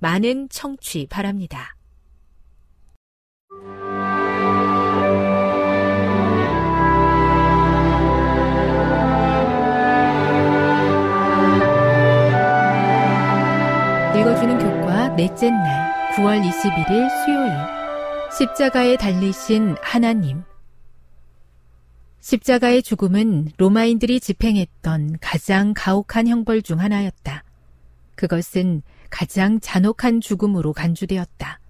[0.00, 1.76] 많은 청취 바랍니다.
[14.18, 17.52] 읽어주는 교과 넷째 날 9월 21일 수요일
[18.36, 20.42] 십자가에 달리신 하나님
[22.20, 27.44] 십자가의 죽음은 로마인들이 집행했던 가장 가혹한 형벌 중 하나였다.
[28.14, 31.60] 그것은 가장 잔혹한 죽음으로 간주되었다.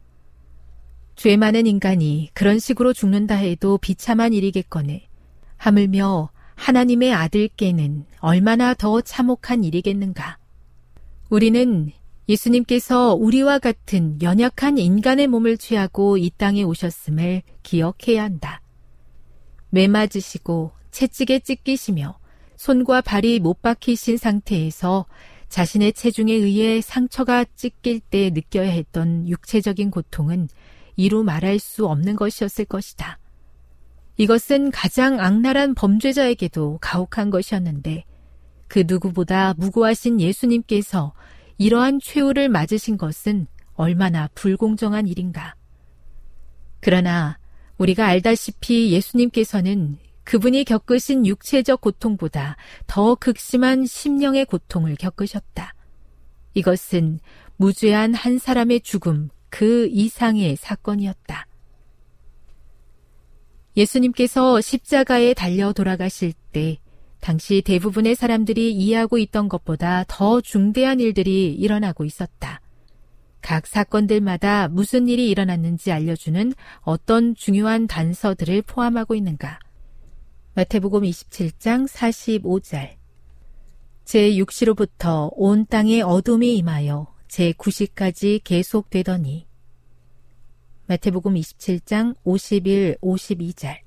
[1.16, 5.02] 죄 많은 인간이 그런 식으로 죽는다 해도 비참한 일이겠거늘
[5.56, 10.38] 하물며 하나님의 아들께는 얼마나 더 참혹한 일이겠는가.
[11.28, 11.90] 우리는
[12.28, 18.62] 예수님께서 우리와 같은 연약한 인간의 몸을 취하고 이 땅에 오셨음을 기억해야 한다.
[19.70, 22.18] 매맞으시고 채찍에 찢기시며
[22.56, 25.06] 손과 발이 못 박히신 상태에서
[25.50, 30.48] 자신의 체중에 의해 상처가 찢길 때 느껴야 했던 육체적인 고통은
[30.96, 33.18] 이루 말할 수 없는 것이었을 것이다.
[34.16, 38.04] 이것은 가장 악랄한 범죄자에게도 가혹한 것이었는데
[38.68, 41.12] 그 누구보다 무고하신 예수님께서
[41.58, 45.56] 이러한 최후를 맞으신 것은 얼마나 불공정한 일인가.
[46.80, 47.38] 그러나
[47.76, 55.74] 우리가 알다시피 예수님께서는 그분이 겪으신 육체적 고통보다 더 극심한 심령의 고통을 겪으셨다.
[56.54, 57.20] 이것은
[57.56, 61.46] 무죄한 한 사람의 죽음 그 이상의 사건이었다.
[63.76, 66.78] 예수님께서 십자가에 달려 돌아가실 때
[67.20, 72.60] 당시 대부분의 사람들이 이해하고 있던 것보다 더 중대한 일들이 일어나고 있었다.
[73.42, 79.58] 각 사건들마다 무슨 일이 일어났는지 알려주는 어떤 중요한 단서들을 포함하고 있는가.
[80.54, 82.96] 마태복음 27장 45절.
[84.04, 89.46] 제6시로부터 온 땅에 어둠이 임하여 제9시까지 계속되더니.
[90.86, 93.78] 마태복음 27장 51, 52절.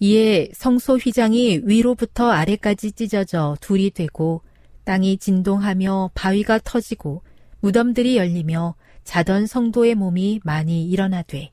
[0.00, 4.42] 이에 성소 휘장이 위로부터 아래까지 찢어져 둘이 되고
[4.82, 7.22] 땅이 진동하며 바위가 터지고
[7.60, 11.52] 무덤들이 열리며 자던 성도의 몸이 많이 일어나되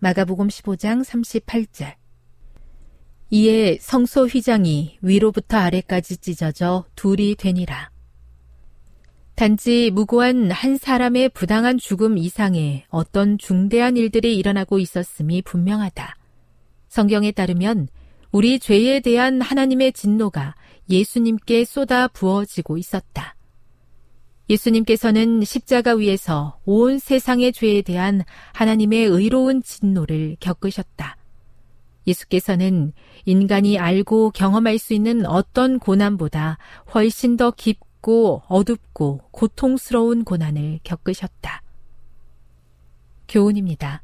[0.00, 2.03] 마가복음 15장 38절
[3.34, 7.90] 이에 성소 휘장이 위로부터 아래까지 찢어져 둘이 되니라.
[9.34, 16.16] 단지 무고한 한 사람의 부당한 죽음 이상의 어떤 중대한 일들이 일어나고 있었음이 분명하다.
[16.86, 17.88] 성경에 따르면
[18.30, 20.54] 우리 죄에 대한 하나님의 진노가
[20.88, 23.34] 예수님께 쏟아 부어지고 있었다.
[24.48, 28.22] 예수님께서는 십자가 위에서 온 세상의 죄에 대한
[28.52, 31.16] 하나님의 의로운 진노를 겪으셨다.
[32.06, 32.92] 예수께서는
[33.24, 36.58] 인간이 알고 경험할 수 있는 어떤 고난보다
[36.94, 41.62] 훨씬 더 깊고 어둡고 고통스러운 고난을 겪으셨다.
[43.28, 44.02] 교훈입니다.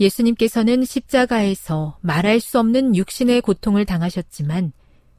[0.00, 4.72] 예수님께서는 십자가에서 말할 수 없는 육신의 고통을 당하셨지만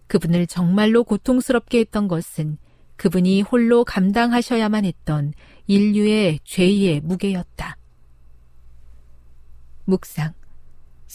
[0.08, 2.58] 그분을 정말로 고통스럽게 했던 것은
[2.98, 5.34] 그분이 홀로 감당하셔야만 했던
[5.68, 7.78] 인류의 죄의 무게였다.
[9.86, 10.34] 묵상.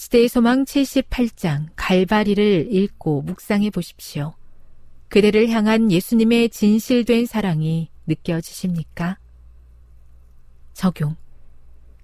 [0.01, 4.33] 시대의 소망 78장 갈바리를 읽고 묵상해 보십시오.
[5.09, 9.19] 그대를 향한 예수님의 진실된 사랑이 느껴지십니까?
[10.73, 11.17] 적용.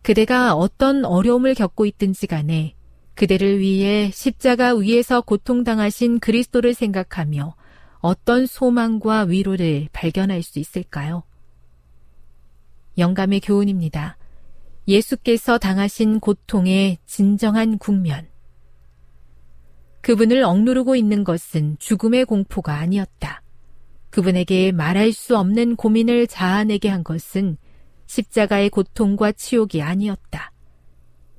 [0.03, 2.75] 그대가 어떤 어려움을 겪고 있든지 간에
[3.15, 7.55] 그대를 위해 십자가 위에서 고통당하신 그리스도를 생각하며
[7.97, 11.23] 어떤 소망과 위로를 발견할 수 있을까요?
[12.99, 14.16] 영감의 교훈입니다.
[14.87, 18.27] 예수께서 당하신 고통의 진정한 국면.
[20.01, 23.41] 그분을 억누르고 있는 것은 죽음의 공포가 아니었다.
[24.09, 27.57] 그분에게 말할 수 없는 고민을 자아내게 한 것은
[28.05, 30.53] 십자가의 고통과 치욕이 아니었다.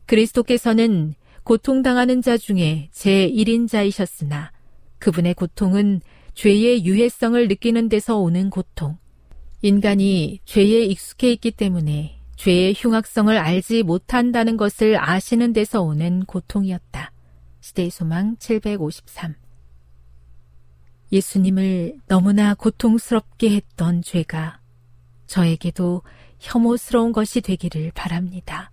[0.04, 4.50] 그리스도께서는 고통당하는 자 중에 제1인자이셨으나
[4.98, 6.02] 그분의 고통은
[6.34, 8.98] 죄의 유해성을 느끼는 데서 오는 고통.
[9.62, 17.10] 인간이 죄에 익숙해 있기 때문에 죄의 흉악성을 알지 못한다는 것을 아시는 데서 오는 고통이었다.
[17.60, 19.34] 시대의 소망 753
[21.10, 24.60] 예수님을 너무나 고통스럽게 했던 죄가
[25.26, 26.02] 저에게도
[26.38, 28.70] 혐오스러운 것이 되기를 바랍니다.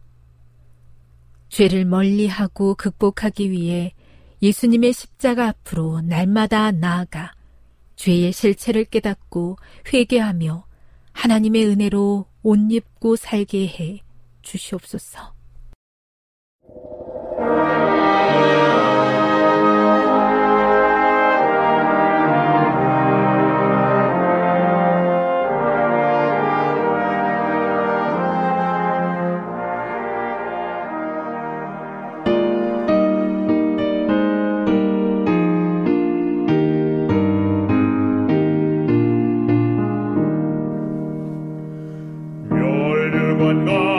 [1.49, 3.95] 죄를 멀리하고 극복하기 위해
[4.43, 7.33] 예수님의 십자가 앞으로 날마다 나아가
[7.95, 9.57] 죄의 실체를 깨닫고
[9.91, 10.67] 회개하며
[11.13, 14.03] 하나님의 은혜로 옷 입고 살게 해
[14.43, 15.33] 주시옵소서.
[43.37, 43.94] one God.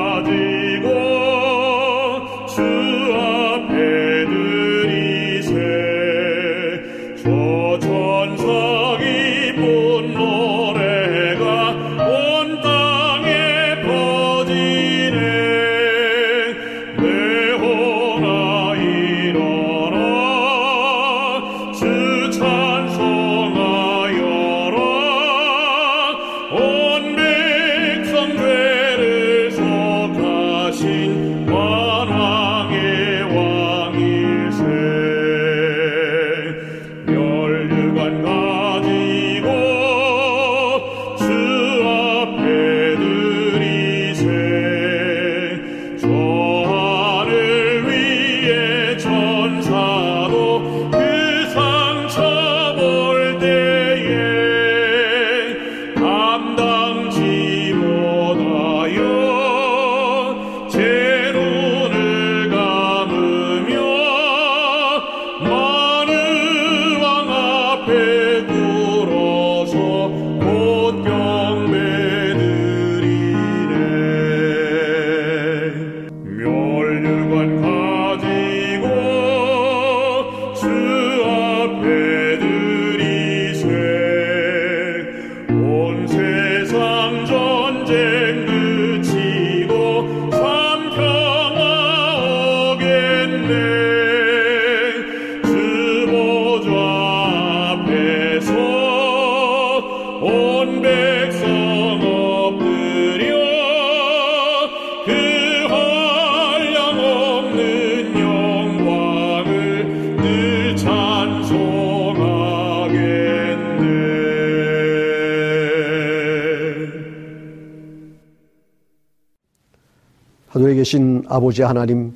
[120.64, 122.14] 계신 아버지 하나님,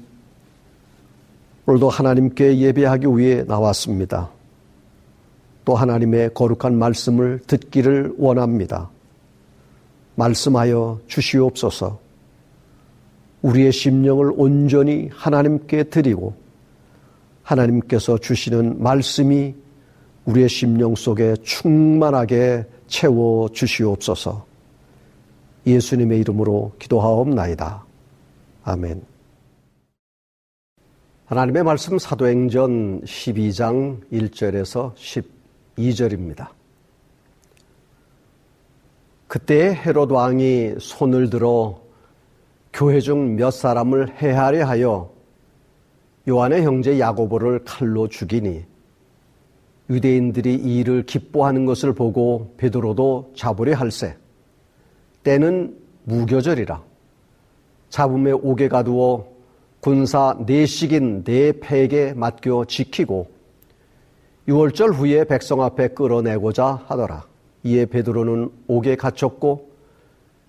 [1.67, 4.31] 오늘도 하나님께 예배하기 위해 나왔습니다.
[5.65, 8.89] 또 하나님의 거룩한 말씀을 듣기를 원합니다.
[10.15, 11.99] 말씀하여 주시옵소서.
[13.43, 16.35] 우리의 심령을 온전히 하나님께 드리고
[17.43, 19.55] 하나님께서 주시는 말씀이
[20.25, 24.47] 우리의 심령 속에 충만하게 채워 주시옵소서.
[25.67, 27.90] 예수님의 이름으로 기도하옵나이다.
[28.71, 29.03] 아멘.
[31.27, 34.95] 하나님의 말씀 사도행전 12장 1절에서
[35.77, 36.51] 12절입니다.
[39.27, 41.81] 그때 헤롯 왕이 손을 들어
[42.73, 45.13] 교회 중 몇 사람을 해하려 하여
[46.29, 48.65] 요한의 형제 야고보를 칼로 죽이니
[49.91, 54.17] 유대인들이 이 일을 기뻐하는 것을 보고 베드로도 잡으려 할세
[55.25, 56.90] 때는 무교절이라
[57.91, 59.27] 잡음에 옥에 가두어
[59.81, 63.29] 군사 네식인 네 패에게 맡겨 지키고
[64.49, 67.25] 6월절 후에 백성 앞에 끌어내고자 하더라.
[67.63, 69.71] 이에 베드로는 옥에 갇혔고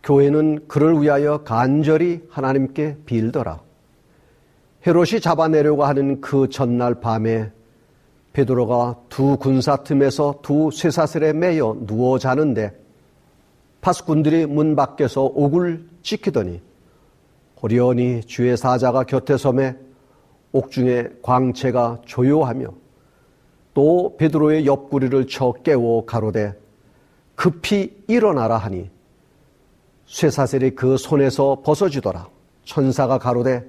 [0.03, 3.61] 교회는 그를 위하여 간절히 하나님께 빌더라.
[4.87, 7.51] 헤롯이 잡아내려고 하는 그 전날 밤에
[8.33, 12.71] 베드로가 두 군사 틈에서 두 쇠사슬에 매여 누워 자는데
[13.81, 16.61] 파수꾼들이 문 밖에서 옥을 지키더니
[17.61, 19.77] 호련히 주의 사자가 곁에 섬에
[20.51, 22.67] 옥중에 광채가 조요하며
[23.73, 26.59] 또 베드로의 옆구리를 쳐 깨워 가로되
[27.35, 28.89] 급히 일어나라 하니
[30.05, 32.27] 쇠사슬이 그 손에서 벗어지더라.
[32.65, 33.65] 천사가 가로되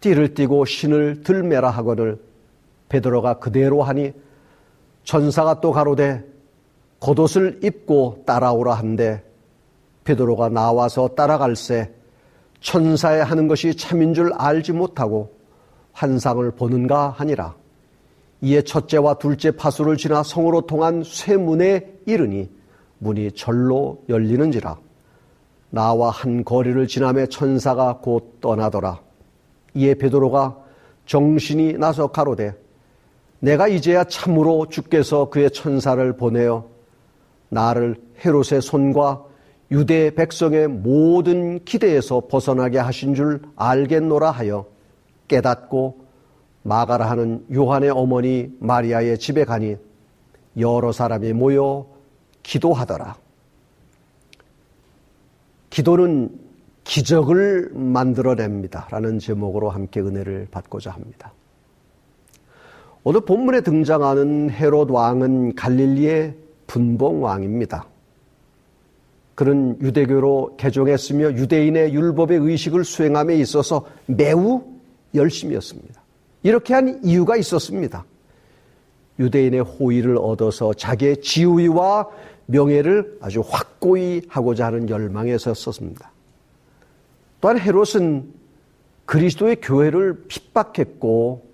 [0.00, 2.20] 띠를 띠고 신을 들매라 하거늘
[2.88, 4.12] 베드로가 그대로 하니
[5.04, 6.24] 천사가 또 가로되
[7.00, 9.24] 겉옷을 입고 따라오라 한데
[10.04, 11.90] 베드로가 나와서 따라갈새
[12.60, 15.36] 천사의 하는 것이 참인 줄 알지 못하고
[15.92, 17.54] 환상을 보는가 하니라.
[18.42, 22.50] 이에 첫째와 둘째 파수를 지나 성으로 통한 쇠문에 이르니
[22.98, 24.76] 문이 절로 열리는지라.
[25.70, 29.00] 나와 한 거리를 지나매 천사가 곧 떠나더라.
[29.74, 30.56] 이에 베드로가
[31.06, 32.54] 정신이 나서 가로되
[33.40, 36.66] 내가 이제야 참으로 주께서 그의 천사를 보내어
[37.48, 39.24] 나를 헤롯의 손과
[39.70, 44.66] 유대 백성의 모든 기대에서 벗어나게 하신 줄 알겠노라 하여
[45.28, 46.06] 깨닫고
[46.62, 49.76] 마가라 하는 요한의 어머니 마리아의 집에 가니
[50.58, 51.86] 여러 사람이 모여
[52.42, 53.16] 기도하더라.
[55.70, 56.30] 기도는
[56.84, 58.86] 기적을 만들어냅니다.
[58.90, 61.32] 라는 제목으로 함께 은혜를 받고자 합니다.
[63.02, 66.34] 오늘 본문에 등장하는 헤롯 왕은 갈릴리의
[66.66, 67.86] 분봉 왕입니다.
[69.36, 74.64] 그는 유대교로 개종했으며 유대인의 율법의 의식을 수행함에 있어서 매우
[75.14, 76.02] 열심이었습니다.
[76.42, 78.04] 이렇게 한 이유가 있었습니다.
[79.18, 82.08] 유대인의 호의를 얻어서 자기의 지위와
[82.46, 86.10] 명예를 아주 확고히 하고자 하는 열망에 섰습니다.
[87.40, 88.32] 또한 헤롯은
[89.04, 91.46] 그리스도의 교회를 핍박했고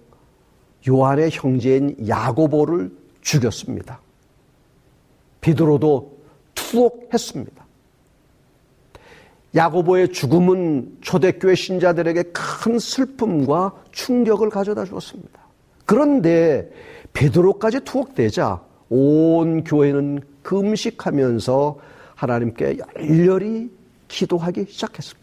[0.89, 4.01] 요한의 형제인 야고보를 죽였습니다.
[5.41, 6.19] 베드로도
[6.55, 7.62] 투옥했습니다.
[9.55, 15.41] 야고보의 죽음은 초대교회 신자들에게 큰 슬픔과 충격을 가져다 주었습니다.
[15.85, 16.71] 그런데
[17.13, 21.79] 베드로까지 투옥되자 온 교회는 금식하면서
[22.15, 23.71] 하나님께 열렬히
[24.09, 25.23] 기도하기 시작했습니다.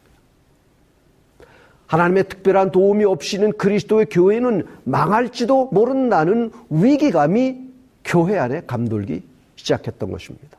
[1.88, 7.67] 하나님의 특별한 도움이 없이는 그리스도의 교회는 망할지도 모른다는 위기감이
[8.03, 9.24] 교회 안에 감돌기
[9.55, 10.57] 시작했던 것입니다.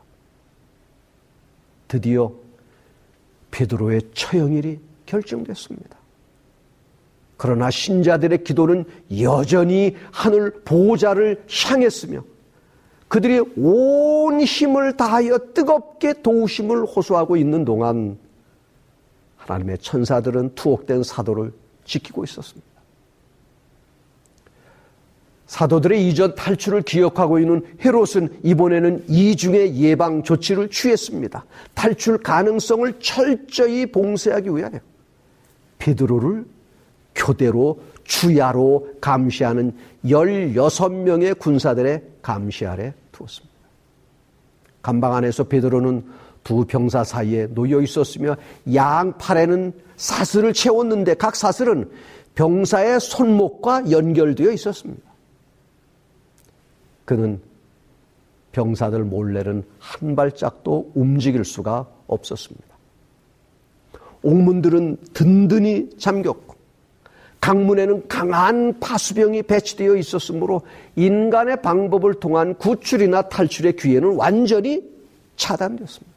[1.87, 2.33] 드디어
[3.51, 5.97] 베드로의 처형일이 결정됐습니다.
[7.37, 8.85] 그러나 신자들의 기도는
[9.19, 12.23] 여전히 하늘 보호자를 향했으며
[13.07, 18.17] 그들이 온 힘을 다하여 뜨겁게 도우심을 호소하고 있는 동안
[19.37, 21.51] 하나님의 천사들은 투옥된 사도를
[21.83, 22.70] 지키고 있었습니다.
[25.51, 31.43] 사도들의 이전 탈출을 기억하고 있는 헤롯은 이번에는 이중의 예방 조치를 취했습니다.
[31.73, 34.79] 탈출 가능성을 철저히 봉쇄하기 위하여
[35.77, 36.45] 베드로를
[37.13, 43.53] 교대로 주야로 감시하는 16명의 군사들의 감시 아래 두었습니다.
[44.81, 46.05] 감방 안에서 베드로는
[46.45, 48.37] 두 병사 사이에 놓여 있었으며
[48.73, 51.91] 양팔에는 사슬을 채웠는데 각 사슬은
[52.35, 55.10] 병사의 손목과 연결되어 있었습니다.
[57.11, 57.41] 그는
[58.53, 62.65] 병사들 몰래는 한 발짝도 움직일 수가 없었습니다.
[64.23, 66.55] 옥문들은 든든히 잠겼고
[67.41, 70.61] 강문에는 강한 파수병이 배치되어 있었으므로
[70.95, 74.81] 인간의 방법을 통한 구출이나 탈출의 기회는 완전히
[75.35, 76.15] 차단되었습니다.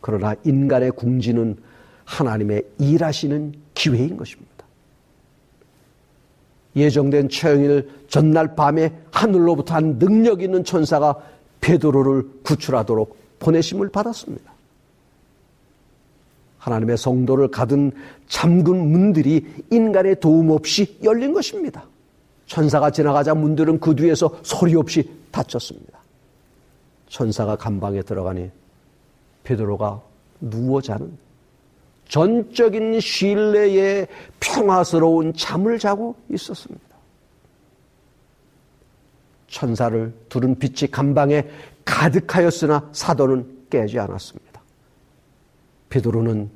[0.00, 1.58] 그러나 인간의 궁지는
[2.04, 4.47] 하나님의 일하시는 기회인 것입니다.
[6.76, 11.16] 예정된 처형일 전날 밤에 하늘로부터 한 능력 있는 천사가
[11.60, 14.52] 베드로를 구출하도록 보내심을 받았습니다.
[16.58, 17.92] 하나님의 성도를 가둔
[18.28, 21.84] 잠근 문들이 인간의 도움 없이 열린 것입니다.
[22.46, 25.98] 천사가 지나가자 문들은 그 뒤에서 소리 없이 닫혔습니다.
[27.08, 28.50] 천사가 감방에 들어가니
[29.44, 30.02] 베드로가
[30.40, 31.16] 누워 자는
[32.08, 34.08] 전적인 신뢰의
[34.40, 36.88] 평화스러운 잠을 자고 있었습니다.
[39.46, 41.48] 천사를 두른 빛이 감방에
[41.84, 44.62] 가득하였으나 사도는 깨지 않았습니다.
[45.90, 46.50] 베드로는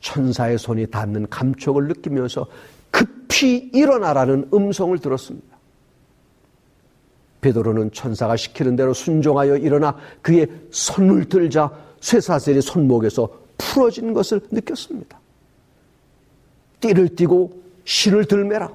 [0.00, 2.46] 천사의 손이 닿는 감촉을 느끼면서
[2.90, 5.58] 급히 일어나라는 음성을 들었습니다.
[7.40, 15.18] 베드로는 천사가 시키는 대로 순종하여 일어나 그의 손을 들자 쇠사슬이 손목에서 풀어진 것을 느꼈습니다.
[16.80, 18.72] 띠를 띠고 신을 들매라.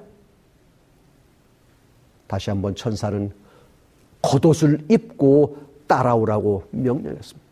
[2.27, 3.31] 다시 한번 천사는
[4.21, 7.43] 겉옷을 입고 따라오라고 명령했습니다.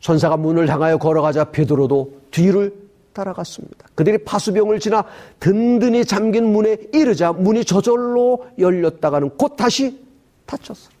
[0.00, 3.88] 천사가 문을 향하여 걸어가자 베드로도 뒤를 따라갔습니다.
[3.94, 5.04] 그들이 파수병을 지나
[5.40, 10.00] 든든히 잠긴 문에 이르자 문이 저절로 열렸다가는 곧 다시
[10.44, 10.94] 닫혔어요.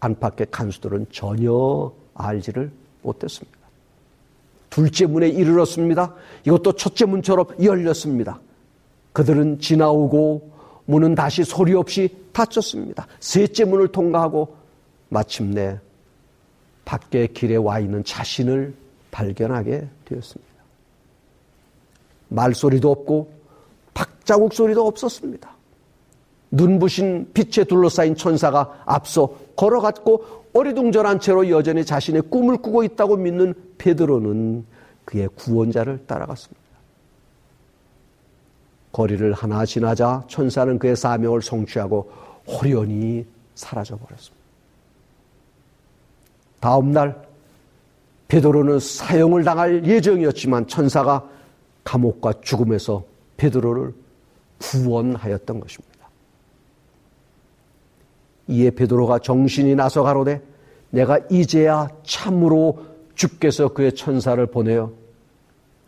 [0.00, 2.70] 안팎의 간수들은 전혀 알지를
[3.02, 3.58] 못했습니다.
[4.70, 6.14] 둘째 문에 이르렀습니다.
[6.44, 8.40] 이것도 첫째 문처럼 열렸습니다.
[9.12, 10.50] 그들은 지나오고
[10.86, 13.06] 문은 다시 소리 없이 닫혔습니다.
[13.20, 14.56] 셋째 문을 통과하고
[15.08, 15.78] 마침내
[16.84, 18.74] 밖에 길에 와 있는 자신을
[19.10, 20.52] 발견하게 되었습니다.
[22.28, 23.32] 말소리도 없고
[23.94, 25.54] 박자국 소리도 없었습니다.
[26.50, 34.64] 눈부신 빛에 둘러싸인 천사가 앞서 걸어갔고 어리둥절한 채로 여전히 자신의 꿈을 꾸고 있다고 믿는 베드로는
[35.04, 36.62] 그의 구원자를 따라갔습니다.
[38.92, 42.10] 거리를 하나 지나자 천사는 그의 사명을 성취하고
[42.46, 44.44] 호련히 사라져 버렸습니다.
[46.60, 47.20] 다음 날
[48.28, 51.28] 베드로는 사형을 당할 예정이었지만 천사가
[51.82, 53.04] 감옥과 죽음에서
[53.36, 53.92] 베드로를
[54.58, 55.93] 구원하였던 것입니다.
[58.48, 60.42] 이에 베드로가 정신이 나서 가로되
[60.90, 62.78] 내가 이제야 참으로
[63.14, 64.92] 주께서 그의 천사를 보내어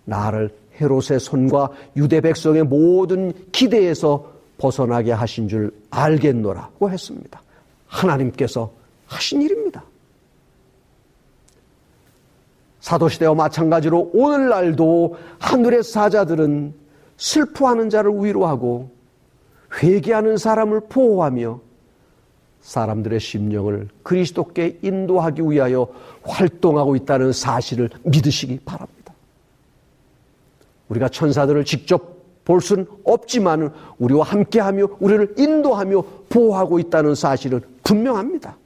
[0.04, 7.42] 나를 헤롯의 손과 유대 백성의 모든 기대에서 벗어나게 하신 줄 알겠노라고 했습니다.
[7.86, 8.70] 하나님께서
[9.06, 9.84] 하신 일입니다.
[12.80, 16.74] 사도시대와 마찬가지로 오늘날도 하늘의 사자들은
[17.16, 18.90] 슬퍼하는 자를 위로하고
[19.82, 21.60] 회개하는 사람을 보호하며
[22.66, 25.86] 사람들의 심령을 그리스도께 인도하기 위하여
[26.24, 29.14] 활동하고 있다는 사실을 믿으시기 바랍니다.
[30.88, 38.56] 우리가 천사들을 직접 볼 수는 없지만 우리와 함께하며 우리를 인도하며 보호하고 있다는 사실은 분명합니다.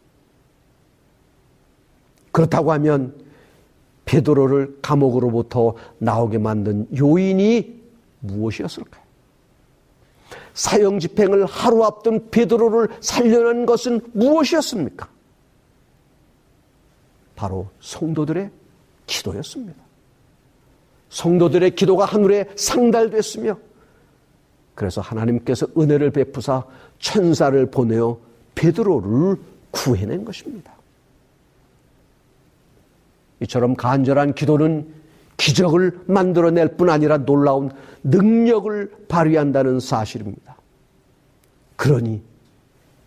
[2.33, 3.15] 그렇다고 하면
[4.07, 7.81] 베드로를 감옥으로부터 나오게 만든 요인이
[8.21, 9.10] 무엇이었을까요?
[10.55, 15.09] 사형 집행을 하루 앞둔 베드로를 살려낸 것은 무엇이었습니까?
[17.37, 18.51] 바로 성도들의
[19.07, 19.81] 기도였습니다.
[21.09, 23.59] 성도들의 기도가 하늘에 상달됐으며
[24.75, 26.65] 그래서 하나님께서 은혜를 베푸사
[26.99, 28.19] 천사를 보내어
[28.55, 29.37] 베드로를
[29.71, 30.73] 구해낸 것입니다.
[33.41, 35.00] 이처럼 간절한 기도는
[35.40, 37.70] 기적을 만들어낼 뿐 아니라 놀라운
[38.05, 40.57] 능력을 발휘한다는 사실입니다.
[41.76, 42.22] 그러니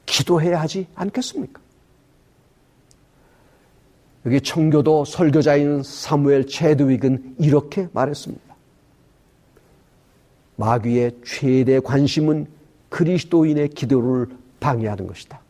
[0.08, 1.62] 기도해야 하지 않겠습니까?
[4.26, 8.56] 여기 청교도 설교자인 사무엘 체드윅은 이렇게 말했습니다.
[10.56, 12.48] 마귀의 최대 관심은
[12.90, 14.28] 그리스도인의 기도를
[14.60, 15.43] 방해하는 것이다.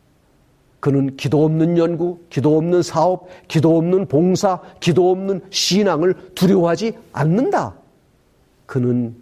[0.84, 7.72] 그는 기도 없는 연구, 기도 없는 사업, 기도 없는 봉사, 기도 없는 신앙을 두려워하지 않는다.
[8.66, 9.16] 그는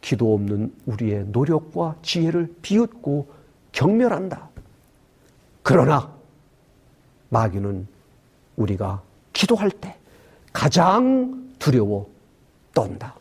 [0.00, 3.26] 기도 없는 우리의 노력과 지혜를 비웃고
[3.72, 4.48] 경멸한다.
[5.62, 6.10] 그러나
[7.28, 7.86] 마귀는
[8.56, 9.02] 우리가
[9.34, 9.94] 기도할 때
[10.50, 12.08] 가장 두려워
[12.72, 13.14] 떤다.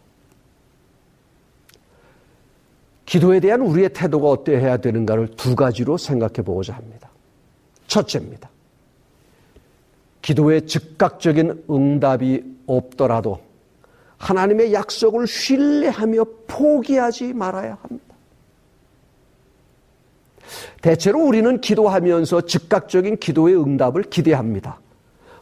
[3.06, 7.05] 기도에 대한 우리의 태도가 어떠해야 되는가를 두 가지로 생각해 보고자 합니다.
[7.88, 8.50] 첫째입니다.
[10.22, 13.40] 기도에 즉각적인 응답이 없더라도
[14.18, 18.16] 하나님의 약속을 신뢰하며 포기하지 말아야 합니다.
[20.82, 24.80] 대체로 우리는 기도하면서 즉각적인 기도의 응답을 기대합니다.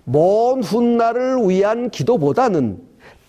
[0.06, 2.82] 먼 훗날을 위한 기도보다는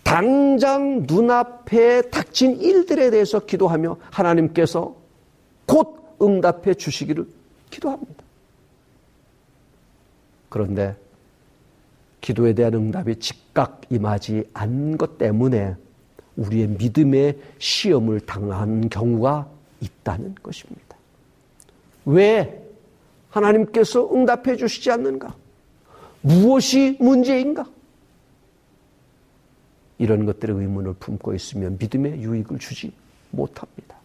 [0.03, 4.94] 당장 눈앞에 닥친 일들에 대해서 기도하며 하나님께서
[5.66, 7.27] 곧 응답해 주시기를
[7.70, 8.23] 기도합니다.
[10.54, 10.94] 그런데
[12.20, 15.74] 기도에 대한 응답이 즉각 임하지 않은 것 때문에
[16.36, 20.96] 우리의 믿음의 시험을 당한 경우가 있다는 것입니다.
[22.04, 22.64] 왜
[23.30, 25.34] 하나님께서 응답해 주시지 않는가?
[26.20, 27.66] 무엇이 문제인가?
[29.98, 32.92] 이런 것들의 의문을 품고 있으면 믿음의 유익을 주지
[33.32, 33.96] 못합니다.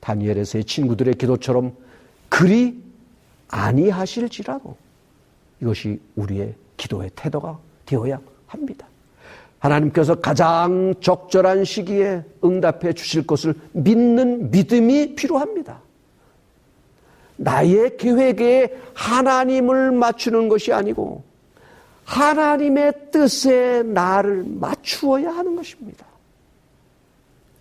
[0.00, 1.76] 다니엘에서의 친구들의 기도처럼
[2.30, 2.82] 그리
[3.48, 4.85] 아니하실지라도
[5.60, 8.86] 이것이 우리의 기도의 태도가 되어야 합니다.
[9.58, 15.80] 하나님께서 가장 적절한 시기에 응답해 주실 것을 믿는 믿음이 필요합니다.
[17.36, 21.22] 나의 계획에 하나님을 맞추는 것이 아니고
[22.04, 26.06] 하나님의 뜻에 나를 맞추어야 하는 것입니다.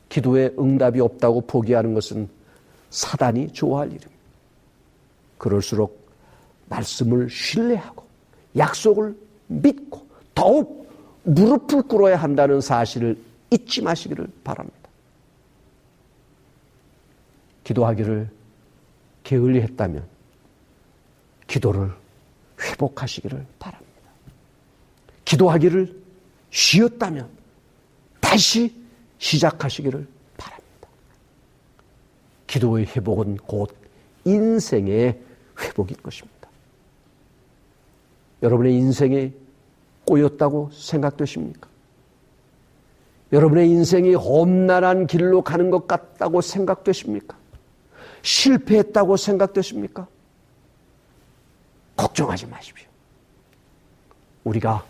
[0.09, 2.29] 기도에 응답이 없다고 포기하는 것은
[2.89, 4.11] 사단이 좋아할 일입니다.
[5.37, 6.04] 그럴수록
[6.69, 8.05] 말씀을 신뢰하고
[8.57, 9.15] 약속을
[9.47, 10.89] 믿고 더욱
[11.23, 13.17] 무릎을 꿇어야 한다는 사실을
[13.51, 14.77] 잊지 마시기를 바랍니다.
[17.63, 18.29] 기도하기를
[19.23, 20.05] 게을리 했다면
[21.47, 21.91] 기도를
[22.61, 23.91] 회복하시기를 바랍니다.
[25.25, 26.01] 기도하기를
[26.51, 27.27] 쉬었다면
[28.21, 28.73] 다시
[29.17, 30.87] 시작하시기를 바랍니다.
[32.47, 33.75] 기도의 회복은 곧
[34.25, 35.19] 인생의
[35.59, 36.34] 회복일 것입니다.
[38.45, 39.33] 여러분의 인생이
[40.05, 41.67] 꼬였다고 생각되십니까?
[43.33, 47.35] 여러분의 인생이 험난한 길로 가는 것 같다고 생각되십니까?
[48.21, 50.07] 실패했다고 생각되십니까?
[51.97, 52.87] 걱정하지 마십시오.
[54.43, 54.85] 우리가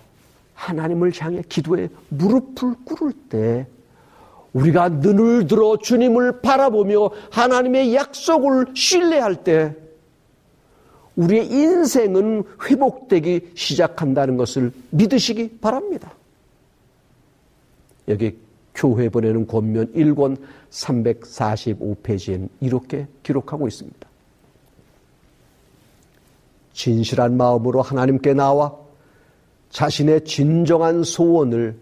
[0.53, 3.67] 하나님을 향해 기도에 무릎을 꿇을 때
[4.51, 9.75] 우리가 눈을 들어 주님을 바라보며 하나님의 약속을 신뢰할 때
[11.15, 16.13] 우리의 인생은 회복되기 시작한다는 것을 믿으시기 바랍니다.
[18.07, 18.37] 여기
[18.73, 20.37] 교회 보내는 권면 1권
[20.69, 24.07] 345페이지엔 이렇게 기록하고 있습니다.
[26.73, 28.75] 진실한 마음으로 하나님께 나와
[29.69, 31.77] 자신의 진정한 소원을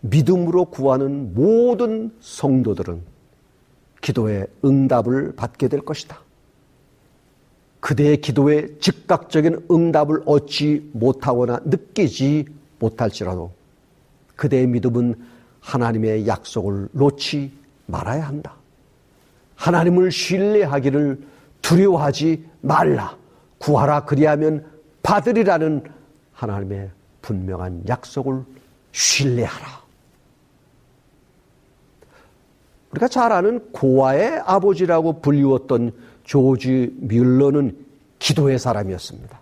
[0.00, 3.00] 믿음으로 구하는 모든 성도들은
[4.02, 6.20] 기도의 응답을 받게 될 것이다.
[7.84, 12.46] 그대의 기도에 즉각적인 응답을 얻지 못하거나 느끼지
[12.78, 13.52] 못할지라도
[14.36, 15.14] 그대의 믿음은
[15.60, 17.52] 하나님의 약속을 놓지
[17.84, 18.54] 말아야 한다.
[19.56, 21.26] 하나님을 신뢰하기를
[21.60, 23.18] 두려워하지 말라.
[23.58, 24.64] 구하라 그리하면
[25.02, 25.84] 받으리라는
[26.32, 28.44] 하나님의 분명한 약속을
[28.92, 29.84] 신뢰하라.
[32.92, 37.76] 우리가 잘 아는 고아의 아버지라고 불리웠던 조지 뮬러는
[38.18, 39.40] 기도의 사람이었습니다.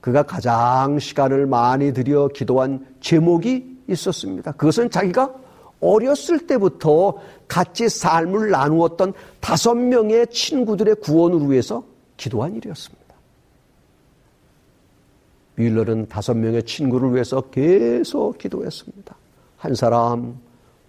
[0.00, 4.52] 그가 가장 시간을 많이 들여 기도한 제목이 있었습니다.
[4.52, 5.34] 그것은 자기가
[5.80, 11.84] 어렸을 때부터 같이 삶을 나누었던 다섯 명의 친구들의 구원을 위해서
[12.16, 13.06] 기도한 일이었습니다.
[15.56, 19.16] 뮬러는 다섯 명의 친구를 위해서 계속 기도했습니다.
[19.56, 20.38] 한 사람,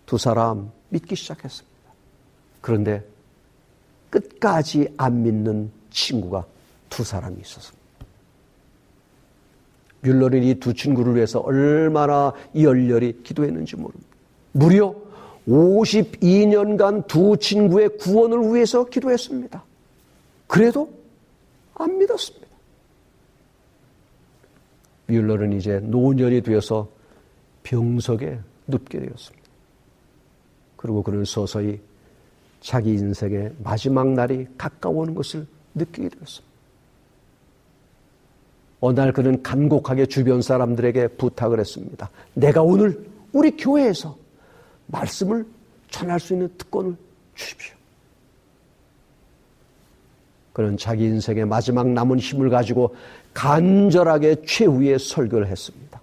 [0.06, 1.77] 두 사람 믿기 시작했습니다.
[2.62, 3.03] 그런데
[4.09, 6.45] 끝까지 안 믿는 친구가
[6.89, 7.77] 두 사람이 있었습니다.
[10.01, 14.07] 뮬러는 이 두 친구를 위해서 얼마나 열렬히 기도했는지 모릅니다.
[14.51, 14.95] 무려
[15.47, 19.63] 52년간 두 친구의 구원을 위해서 기도했습니다.
[20.47, 20.91] 그래도
[21.75, 22.47] 안 믿었습니다.
[25.07, 26.89] 뮬러는 이제 노년이 되어서
[27.63, 29.47] 병석에 눕게 되었습니다.
[30.75, 31.79] 그리고 그는 서서히
[32.61, 36.47] 자기 인생의 마지막 날이 가까워오는 것을 느끼게 되었습니다.
[38.79, 42.09] 어느 날 그는 간곡하게 주변 사람들에게 부탁을 했습니다.
[42.33, 44.15] 내가 오늘 우리 교회에서
[44.87, 45.45] 말씀을
[45.89, 46.95] 전할 수 있는 특권을
[47.35, 47.75] 주십시오.
[50.53, 52.95] 그는 자기 인생의 마지막 남은 힘을 가지고
[53.33, 56.01] 간절하게 최후의 설교를 했습니다.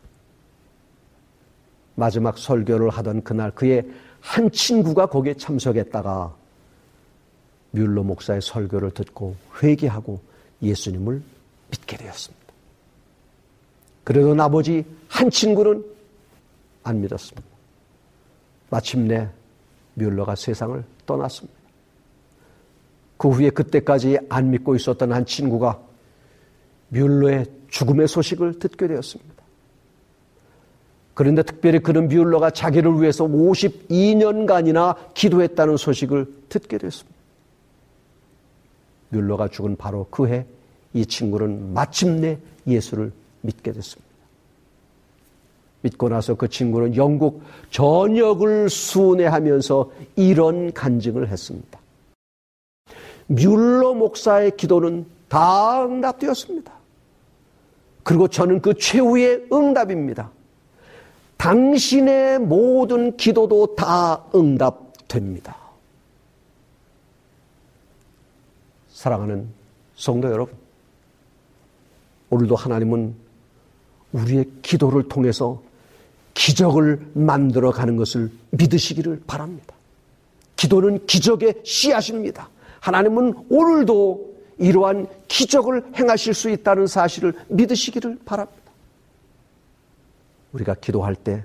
[1.97, 3.85] 마지막 설교를 하던 그날 그의
[4.21, 6.35] 한 친구가 거기에 참석했다가
[7.75, 10.21] 뮬러 목사의 설교를 듣고 회개하고
[10.63, 11.21] 예수님을
[11.71, 12.45] 믿게 되었습니다.
[14.05, 15.85] 그래도 나머지 한 친구는
[16.85, 17.49] 안 믿었습니다.
[18.71, 19.29] 마침내
[19.95, 21.59] 뮬러가 세상을 떠났습니다.
[23.17, 25.81] 그 후에 그때까지 안 믿고 있었던 한 친구가
[26.89, 29.35] 뮬러의 죽음의 소식을 듣게 되었습니다.
[31.15, 37.14] 그런데 특별히 그는 뮬러가 자기를 위해서 52년간이나 기도했다는 소식을 듣게 됐습니다.
[39.15, 40.45] 뮬러가 죽은 바로 그 해
[40.95, 44.15] 이 친구는 마침내 예수를 믿게 됐습니다.
[45.83, 51.79] 믿고 나서 그 친구는 영국 전역을 순회하면서 이런 간증을 했습니다.
[53.27, 56.73] 뮬러 목사의 기도는 다 응답되었습니다.
[58.03, 60.31] 그리고 저는 그 최후의 응답입니다.
[61.37, 65.64] 당신의 모든 기도도 다 응답됩니다.
[69.05, 69.47] 사랑하는
[69.97, 70.55] 성도 여러분,
[72.31, 73.15] 오늘도 하나님은
[74.15, 75.61] 우리의 기도를 통해서
[76.33, 79.75] 기적을 만들어 가는 것을 믿으시기를 바랍니다.
[80.57, 82.49] 기도는 기적의 씨앗입니다.
[82.81, 88.73] 하나님은 오늘도 이러한 기적을 행하실 수 있다는 사실을 믿으시기를 바랍니다.
[90.55, 91.45] 우리가 기도할 때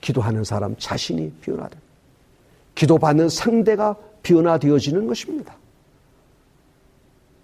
[0.00, 1.80] 기도하는 사람 자신이 변화됩니다.
[2.74, 5.54] 기도받는 상대가 변화되어지는 것입니다.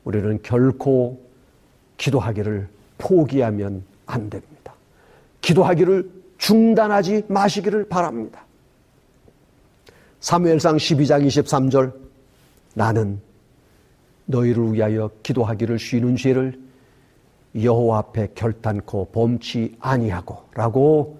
[0.04, 1.20] 우리는 결코
[1.96, 4.74] 기도하기를 포기하면 안 됩니다.
[5.40, 8.44] 기도하기를 중단하지 마시기를 바랍니다.
[10.20, 11.92] 사무엘상 12장 23절
[12.74, 13.20] 나는
[14.26, 16.60] 너희를 위하여 기도하기를 쉬는 죄를
[17.60, 21.18] 여호와 앞에 결단코 범치 아니하고 라고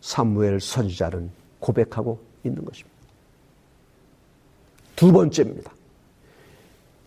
[0.00, 2.98] 사무엘 선지자는 고백하고 있는 것입니다.
[4.96, 5.77] 두 번째입니다.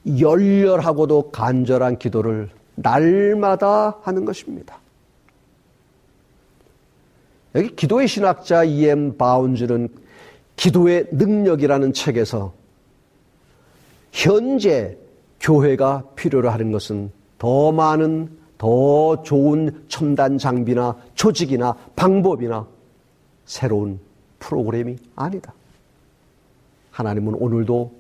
[0.06, 4.78] 열렬하고도 간절한 기도를 날마다 하는 것입니다.
[7.56, 9.18] 여기 기도의 신학자 E.M.
[9.18, 9.90] 바운즈는
[10.56, 12.54] 기도의 능력이라는 책에서
[14.12, 14.98] 현재
[15.40, 22.68] 교회가 필요로 하는 것은 더 많은 더 좋은 첨단 장비나 조직이나 방법이나
[23.46, 24.00] 새로운
[24.40, 25.54] 프로그램이 아니다.
[26.92, 27.92] 하나님은 오늘도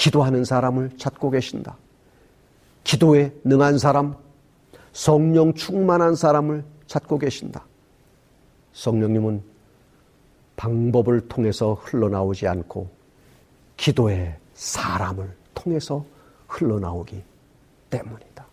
[0.00, 1.76] 기도하는 사람을 찾고 계신다.
[2.84, 4.16] 기도에 능한 사람,
[4.94, 7.66] 성령 충만한 사람을 찾고 계신다.
[8.72, 9.42] 성령님은
[10.56, 12.88] 방법을 통해서 흘러나오지 않고
[13.76, 16.02] 기도의 사람을 통해서
[16.48, 17.22] 흘러나오기
[17.90, 18.46] 때문이다.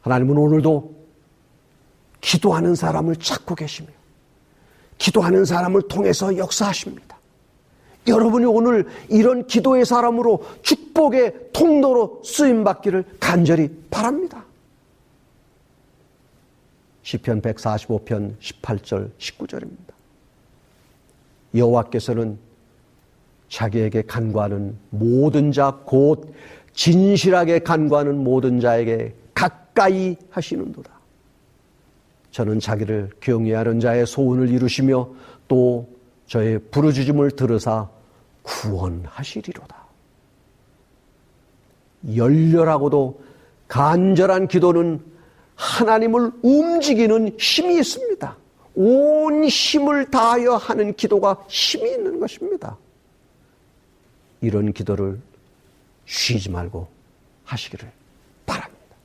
[0.00, 0.92] 하나님은 오늘도
[2.20, 3.90] 기도하는 사람을 찾고 계시며
[4.98, 7.13] 기도하는 사람을 통해서 역사하십니다.
[8.06, 14.44] 여러분이 오늘 이런 기도의 사람으로 축복의 통로로 쓰임 받기를 간절히 바랍니다.
[17.02, 19.94] 시편 145편 18절 19절입니다.
[21.54, 22.38] 여호와께서는
[23.48, 26.34] 자기에게 간구하는 모든 자 곧
[26.72, 30.90] 진실하게 간구하는 모든 자에게 가까이 하시는도다.
[32.32, 35.08] 저는 자기를 경외하는 자의 소원을 이루시며
[35.46, 35.88] 또
[36.26, 37.88] 저의 부르짖음을 들으사
[38.42, 39.84] 구원하시리로다.
[42.16, 43.22] 열렬하고도
[43.68, 45.00] 간절한 기도는
[45.54, 48.36] 하나님을 움직이는 힘이 있습니다.
[48.74, 52.76] 온 힘을 다하여 하는 기도가 힘이 있는 것입니다.
[54.40, 55.20] 이런 기도를
[56.06, 56.88] 쉬지 말고
[57.44, 57.90] 하시기를
[58.44, 58.96] 바랍니다.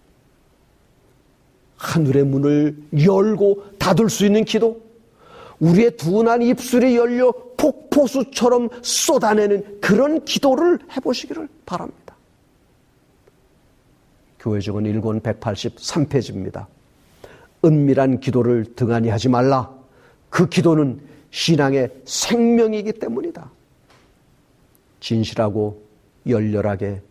[1.78, 4.82] 하늘의 문을 열고 닫을 수 있는 기도,
[5.60, 12.16] 우리의 둔한 입술이 열려 폭포수처럼 쏟아내는 그런 기도를 해보시기를 바랍니다.
[14.40, 16.66] 교회적은 1권 183페이지입니다.
[17.66, 19.70] 은밀한 기도를 등한히 하지 말라.
[20.30, 23.52] 그 기도는 신앙의 생명이기 때문이다.
[25.02, 25.82] 진실하고
[26.28, 27.02] 열렬하게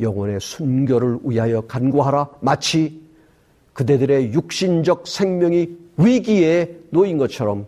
[0.00, 2.28] 영혼의 순결을 위하여 간구하라.
[2.40, 3.00] 마치
[3.72, 7.66] 그대들의 육신적 생명이 위기에 놓인 것처럼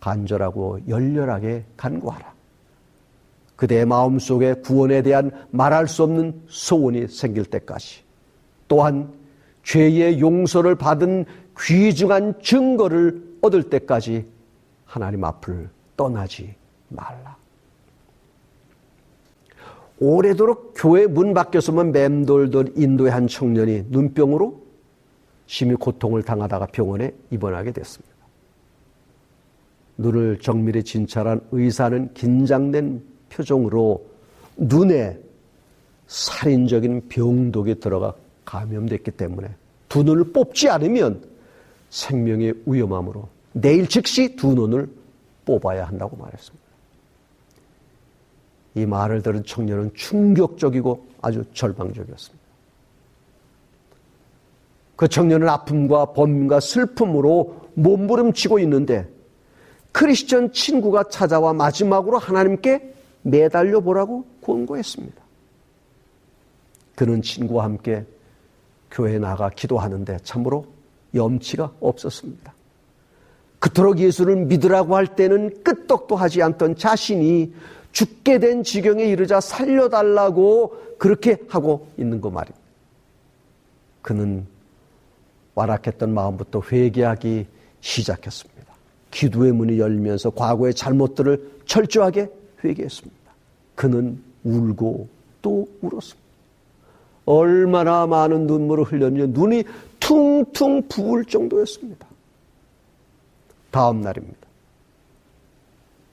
[0.00, 2.32] 간절하고 열렬하게 간구하라.
[3.56, 8.02] 그대의 마음 속에 구원에 대한 말할 수 없는 소원이 생길 때까지
[8.68, 9.12] 또한
[9.64, 11.24] 죄의 용서를 받은
[11.58, 14.26] 귀중한 증거를 얻을 때까지
[14.84, 16.54] 하나님 앞을 떠나지
[16.88, 17.36] 말라.
[20.00, 24.62] 오래도록 교회 문 밖에서만 맴돌던 인도의 한 청년이 눈병으로
[25.46, 28.17] 심히 고통을 당하다가 병원에 입원하게 됐습니다.
[29.98, 34.06] 눈을 정밀히 진찰한 의사는 긴장된 표정으로
[34.56, 35.18] 눈에
[36.06, 39.48] 살인적인 병독이 들어가 감염됐기 때문에
[39.88, 41.22] 두 눈을 뽑지 않으면
[41.90, 44.88] 생명의 위험함으로 내일 즉시 두 눈을
[45.44, 46.68] 뽑아야 한다고 말했습니다.
[48.76, 52.48] 이 말을 들은 청년은 충격적이고 아주 절망적이었습니다.
[54.94, 59.08] 그 청년은 아픔과 범과 슬픔으로 몸부림치고 있는데
[59.92, 65.22] 크리스천 친구가 찾아와 마지막으로 하나님께 매달려 보라고 권고했습니다.
[66.94, 68.04] 그는 친구와 함께
[68.90, 70.66] 교회에 나가 기도하는데 참으로
[71.14, 72.54] 염치가 없었습니다.
[73.58, 77.52] 그토록 예수를 믿으라고 할 때는 끄떡도 하지 않던 자신이
[77.92, 82.66] 죽게 된 지경에 이르자 살려달라고 그렇게 하고 있는 거 말입니다.
[84.02, 84.46] 그는
[85.54, 87.46] 완악했던 마음부터 회개하기
[87.80, 88.57] 시작했습니다.
[89.18, 92.30] 기도의 문이 열리면서 과거의 잘못들을 철저하게
[92.62, 93.32] 회개했습니다.
[93.74, 95.08] 그는 울고
[95.42, 96.28] 또 울었습니다.
[97.24, 99.64] 얼마나 많은 눈물을 흘렸는지 눈이
[99.98, 102.06] 퉁퉁 부을 정도였습니다.
[103.72, 104.38] 다음 날입니다.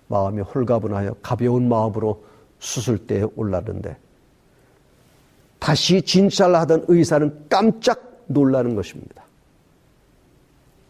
[0.08, 2.24] 마음이 홀가분하여 가벼운 마음으로
[2.58, 3.98] 수술대에 올랐는데
[5.60, 9.24] 다시 진찰을 하던 의사는 깜짝 놀라는 것입니다.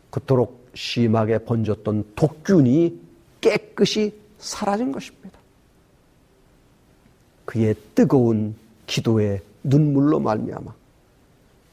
[0.10, 3.00] 그토록 심하게 번졌던 독균이
[3.42, 5.40] 깨끗이 사라진 것입니다.
[7.46, 10.74] 그의 뜨거운 기도의 눈물로 말미암아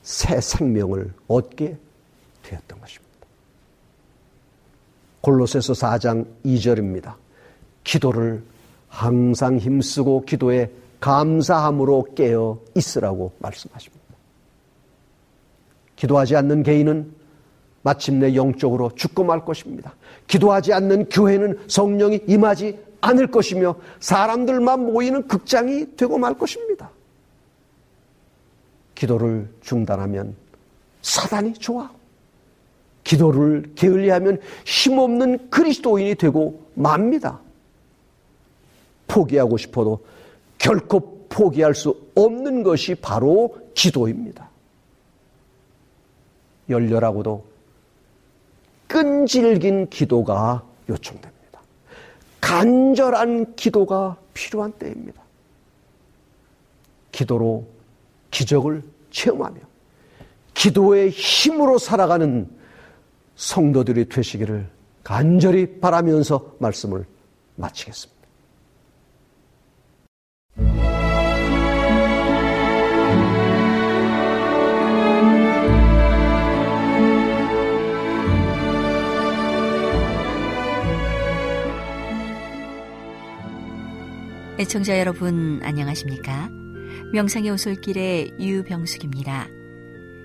[0.02, 1.76] 새 생명을 얻게
[2.42, 3.12] 되었던 것입니다.
[5.20, 7.14] 골로새서 4장 2절입니다.
[7.84, 8.42] 기도를
[8.88, 14.02] 항상 힘쓰고 기도에 감사함으로 깨어 있으라고 말씀하십니다.
[15.96, 17.21] 기도하지 않는 개인은
[17.82, 19.94] 마침내 영적으로 죽고 말 것입니다.
[20.26, 26.90] 기도하지 않는 교회는 성령이 임하지 않을 것이며 사람들만 모이는 극장이 되고 말 것입니다.
[28.94, 30.36] 기도를 중단하면
[31.02, 32.02] 사단이 좋아하고
[33.02, 37.40] 기도를 게을리하면 힘없는 그리스도인이 되고 맙니다.
[39.08, 40.04] 포기하고 싶어도
[40.58, 44.48] 결코 포기할 수 없는 것이 바로 기도입니다.
[46.68, 47.51] 열렬하고도
[48.92, 51.60] 끈질긴 기도가 요청됩니다.
[52.42, 55.22] 간절한 기도가 필요한 때입니다.
[57.10, 57.66] 기도로
[58.30, 59.60] 기적을 체험하며
[60.52, 62.50] 기도의 힘으로 살아가는
[63.36, 64.68] 성도들이 되시기를
[65.02, 67.06] 간절히 바라면서 말씀을
[67.56, 68.21] 마치겠습니다.
[84.62, 86.48] 애청자 여러분 안녕하십니까?
[87.12, 89.48] 명상의 오솔길의 유병숙입니다.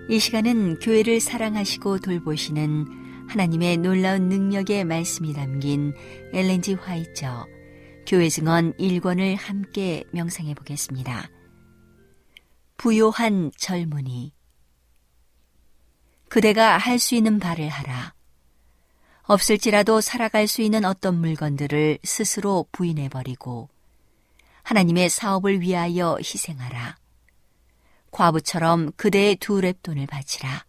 [0.09, 5.95] 이 시간은 교회를 사랑하시고 돌보시는 하나님의 놀라운 능력의 말씀이 담긴
[6.33, 7.47] 엘렌지 화이처
[8.05, 11.31] 교회 증언 1권을 함께 명상해 보겠습니다.
[12.77, 14.33] 부요한 젊은이
[16.29, 18.13] 그대가 할 수 있는 바를 하라.
[19.23, 23.69] 없을지라도 살아갈 수 있는 어떤 물건들을 스스로 부인해버리고
[24.67, 26.97] 하나님의 사업을 위하여 희생하라.
[28.11, 30.65] 과부처럼 그대의 두 랩돈을 바치라.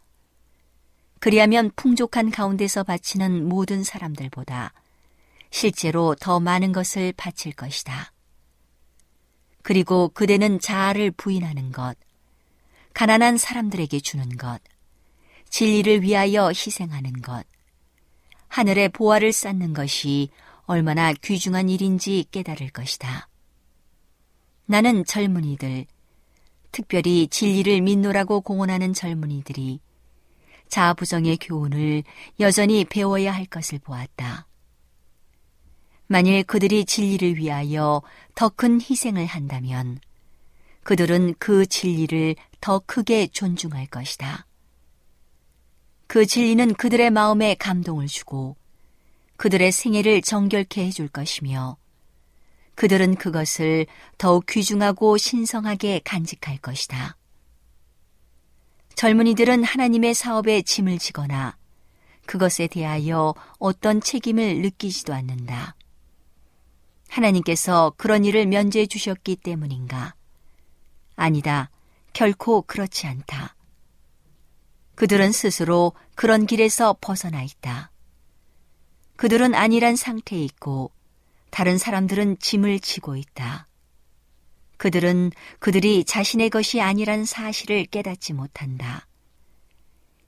[1.19, 4.73] 그리하면 풍족한 가운데서 바치는 모든 사람들보다
[5.51, 8.13] 실제로 더 많은 것을 바칠 것이다.
[9.63, 11.97] 그리고 그대는 자아를 부인하는 것,
[12.95, 14.61] 가난한 사람들에게 주는 것,
[15.51, 17.45] 진리를 위하여 희생하는 것,
[18.47, 20.31] 하늘의 보화를 쌓는 것이
[20.67, 23.29] 얼마나 귀중한 일인지 깨달을 것이다.
[24.71, 25.87] 나는 젊은이들,
[26.73, 29.81] 특별히 진리를 믿노라고 공언하는 젊은이들이
[30.69, 32.03] 자부정의 교훈을
[32.39, 34.47] 여전히 배워야 할 것을 보았다.
[36.07, 38.03] 만일 그들이 진리를 위하여
[38.35, 39.99] 더 큰 희생을 한다면
[40.83, 44.47] 그들은 그 진리를 더 크게 존중할 것이다.
[46.07, 48.57] 그 진리는 그들의 마음에 감동을 주고
[49.39, 51.79] 그들의 생애를 정결케 해줄 것이며
[52.79, 53.87] 그들은 그것을
[54.19, 57.17] 더욱 귀중하고 신성하게 간직할 것이다.
[58.95, 61.57] 젊은이들은 하나님의 사업에 짐을 지거나
[62.25, 65.75] 그것에 대하여 어떤 책임을 느끼지도 않는다.
[67.09, 70.15] 하나님께서 그런 일을 면제해 주셨기 때문인가?
[71.17, 71.71] 아니다.
[72.13, 73.57] 결코 그렇지 않다.
[74.95, 77.91] 그들은 스스로 그런 길에서 벗어나 있다.
[79.17, 80.93] 그들은 아니란 상태에 있고
[81.51, 83.69] 다른 사람들은 짐을 지고 있다.
[84.77, 89.07] 그들은 그들이 자신의 것이 아니란 사실을 깨닫지 못한다.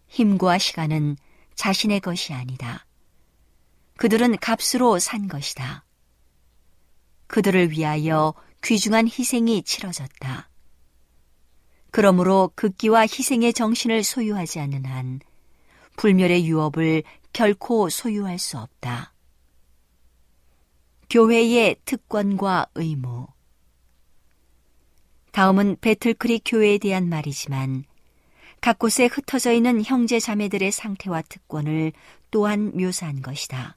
[0.09, 1.17] 힘과 시간은
[1.55, 2.85] 자신의 것이 아니다.
[3.97, 5.85] 그들은 값으로 산 것이다.
[7.29, 10.49] 그들을 위하여 귀중한 희생이 치러졌다.
[11.93, 15.21] 그러므로 극기와 희생의 정신을 소유하지 않는 한
[15.97, 17.03] 불멸의 유업을
[17.33, 19.13] 결코 소유할 수 없다.
[21.11, 23.27] 교회의 특권과 의무.
[25.33, 27.83] 다음은 배틀크릭 교회에 대한 말이지만
[28.61, 31.93] 각 곳에 흩어져 있는 형제 자매들의 상태와 특권을
[32.31, 33.77] 또한 묘사한 것이다.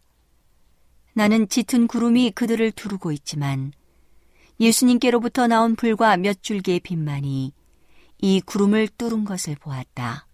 [1.13, 3.73] 나는 짙은 구름이 그들을 두르고 있지만
[4.59, 7.51] 예수님께로부터 나온 불과 몇 줄기의 빛만이
[8.19, 10.27] 이 구름을 뚫은 것을 보았다.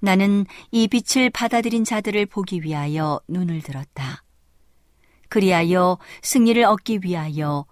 [0.00, 4.24] 나는 이 빛을 받아들인 자들을 보기 위하여 눈을 들었다.
[5.30, 7.64] 그리하여 승리를 얻기 위하여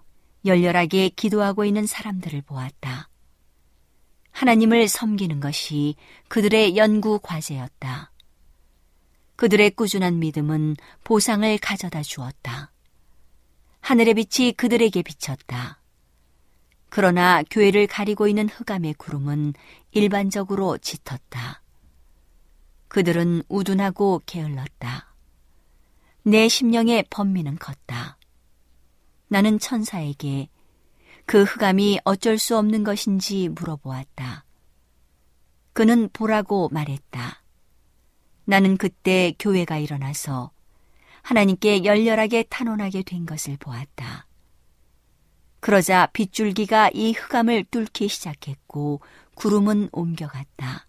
[0.47, 3.11] 열렬하게 기도하고 있는 사람들을 보았다.
[4.31, 5.97] 하나님을 섬기는 것이
[6.29, 8.13] 그들의 연구 과제였다.
[9.37, 12.73] 그들의 꾸준한 믿음은 보상을 가져다 주었다.
[13.81, 15.81] 하늘의 빛이 그들에게 비쳤다.
[16.89, 19.55] 그러나 교회를 가리고 있는 흑암의 구름은
[19.91, 21.63] 일반적으로 짙었다.
[22.87, 25.08] 그들은 우둔하고 게을렀다.
[26.29, 28.19] 내 심령의 번민은 컸다.
[29.29, 30.51] 나는 천사에게
[31.25, 34.45] 그 흑암이 어쩔 수 없는 것인지 물어보았다.
[35.73, 37.43] 그는 보라고 말했다.
[38.45, 40.51] 나는 그때 교회가 일어나서
[41.23, 44.27] 하나님께 열렬하게 탄원하게 된 것을 보았다.
[45.61, 49.01] 그러자 빗줄기가 이 흑암을 뚫기 시작했고
[49.35, 50.89] 구름은 옮겨갔다.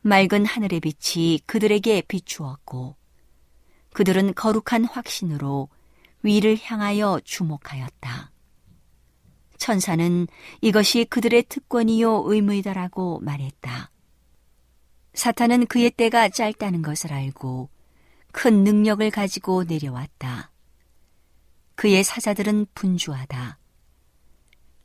[0.00, 3.03] 맑은 하늘의 빛이 그들에게 비추었고
[3.94, 5.68] 그들은 거룩한 확신으로
[6.22, 8.32] 위를 향하여 주목하였다.
[9.56, 10.26] 천사는
[10.60, 13.90] 이것이 그들의 특권이요 의무이다라고 말했다.
[15.14, 17.70] 사탄은 그의 때가 짧다는 것을 알고
[18.32, 20.50] 큰 능력을 가지고 내려왔다.
[21.76, 23.58] 그의 사자들은 분주하다.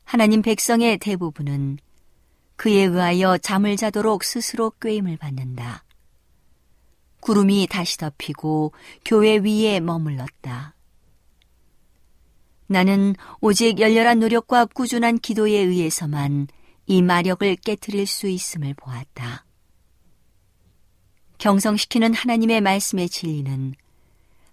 [0.04, 1.78] 하나님 백성의 대부분은
[2.54, 5.82] 그에 의하여 잠을 자도록 스스로 꾀임을 받는다.
[7.20, 8.72] 구름이 다시 덮이고
[9.04, 10.74] 교회 위에 머물렀다.
[12.66, 16.46] 나는 오직 열렬한 노력과 꾸준한 기도에 의해서만
[16.86, 19.44] 이 마력을 깨뜨릴 수 있음을 보았다.
[21.38, 23.74] 경성시키는 하나님의 말씀의 진리는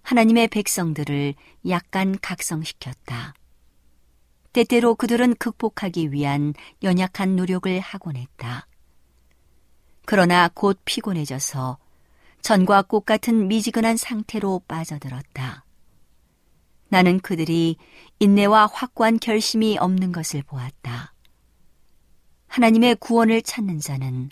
[0.02, 1.34] 하나님의 백성들을
[1.68, 3.34] 약간 각성시켰다.
[4.52, 8.66] 때때로 그들은 극복하기 위한 연약한 노력을 하곤 했다.
[10.06, 11.78] 그러나 곧 피곤해져서
[12.42, 15.64] 전과 꽃 같은 미지근한 상태로 빠져들었다.
[16.88, 17.76] 나는 그들이
[18.18, 21.12] 인내와 확고한 결심이 없는 것을 보았다.
[22.46, 24.30] 하나님의 구원을 찾는 자는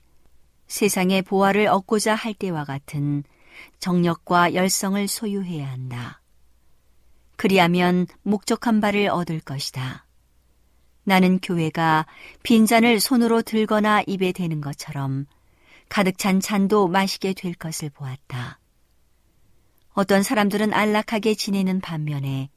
[0.66, 3.24] 세상의 보화를 얻고자 할 때와 같은
[3.78, 6.20] 정력과 열성을 소유해야 한다.
[7.36, 10.06] 그리하면 목적한 바를 얻을 것이다.
[11.04, 12.06] 나는 교회가
[12.42, 15.26] 빈잔을 손으로 들거나 입에 대는 것처럼
[15.88, 18.58] 가득 찬 잔도 마시게 될 것을 보았다.
[19.92, 22.50] 어떤 사람들은 안락하게 지내는 반면에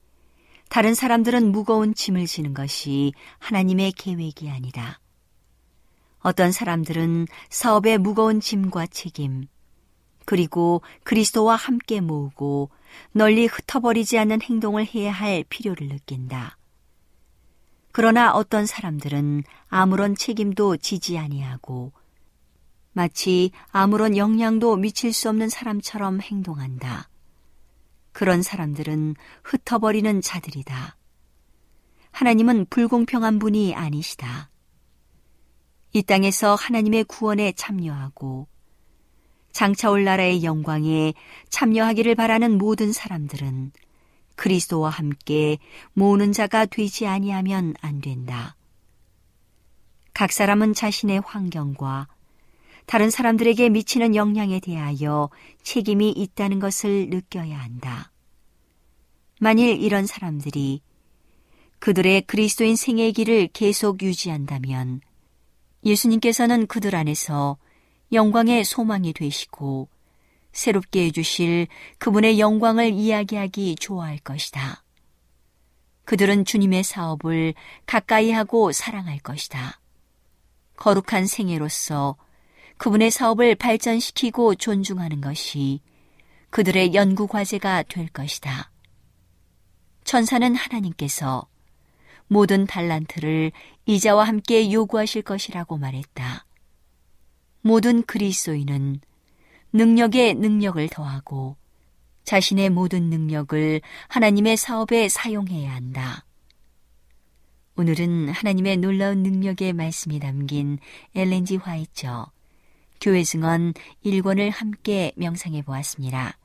[0.70, 5.00] 다른 사람들은 무거운 짐을 지는 것이 하나님의 계획이 아니다.
[6.20, 9.48] 어떤 사람들은 사업의 무거운 짐과 책임,
[10.26, 12.70] 그리고 그리스도와 함께 모으고
[13.14, 16.58] 널리 흩어버리지 않는 행동을 해야 할 필요를 느낀다.
[17.92, 21.94] 그러나 어떤 사람들은 아무런 책임도 지지 아니하고
[22.92, 27.10] 마치 아무런 영향도 미칠 수 없는 사람처럼 행동한다.
[28.12, 30.98] 그런 사람들은 흩어버리는 자들이다.
[32.12, 34.50] 하나님은 불공평한 분이 아니시다.
[35.94, 38.48] 이 땅에서 하나님의 구원에 참여하고
[39.52, 41.14] 장차올 나라의 영광에
[41.50, 43.72] 참여하기를 바라는 모든 사람들은
[44.36, 45.58] 그리스도와 함께
[45.94, 48.56] 모으는 자가 되지 아니하면 안 된다.
[50.14, 52.08] 각 사람은 자신의 환경과
[52.90, 55.30] 다른 사람들에게 미치는 영향에 대하여
[55.62, 58.12] 책임이 있다는 것을 느껴야 한다.
[59.40, 60.82] 만일 이런 사람들이
[61.78, 65.02] 그들의 그리스도인 생애 길을 계속 유지한다면
[65.86, 67.60] 예수님께서는 그들 안에서
[68.12, 69.88] 영광의 소망이 되시고
[70.52, 71.68] 새롭게 해주실
[72.00, 74.84] 그분의 영광을 이야기하기 좋아할 것이다.
[76.06, 77.54] 그들은 주님의 사업을
[77.86, 79.80] 가까이 하고 사랑할 것이다.
[80.78, 82.18] 거룩한 생애로서
[82.80, 85.82] 그분의 사업을 발전시키고 존중하는 것이
[86.50, 88.72] 그들의 연구 과제가 될 것이다.
[90.06, 91.46] 천사는 하나님께서
[92.28, 93.52] 모든 달란트를
[93.86, 96.46] 이자와 함께 요구하실 것이라고 말했다.
[97.62, 99.02] 모든 그리스도인은
[99.74, 101.58] 능력에 능력을 더하고
[102.24, 106.26] 자신의 모든 능력을 하나님의 사업에 사용해야 한다.
[107.76, 110.80] 오늘은 하나님의 놀라운 능력의 말씀이 담긴
[111.14, 112.32] 엘렌지 화이처
[113.02, 113.74] 교회 증언
[114.06, 116.38] 1권을 함께 명상해 보았습니다.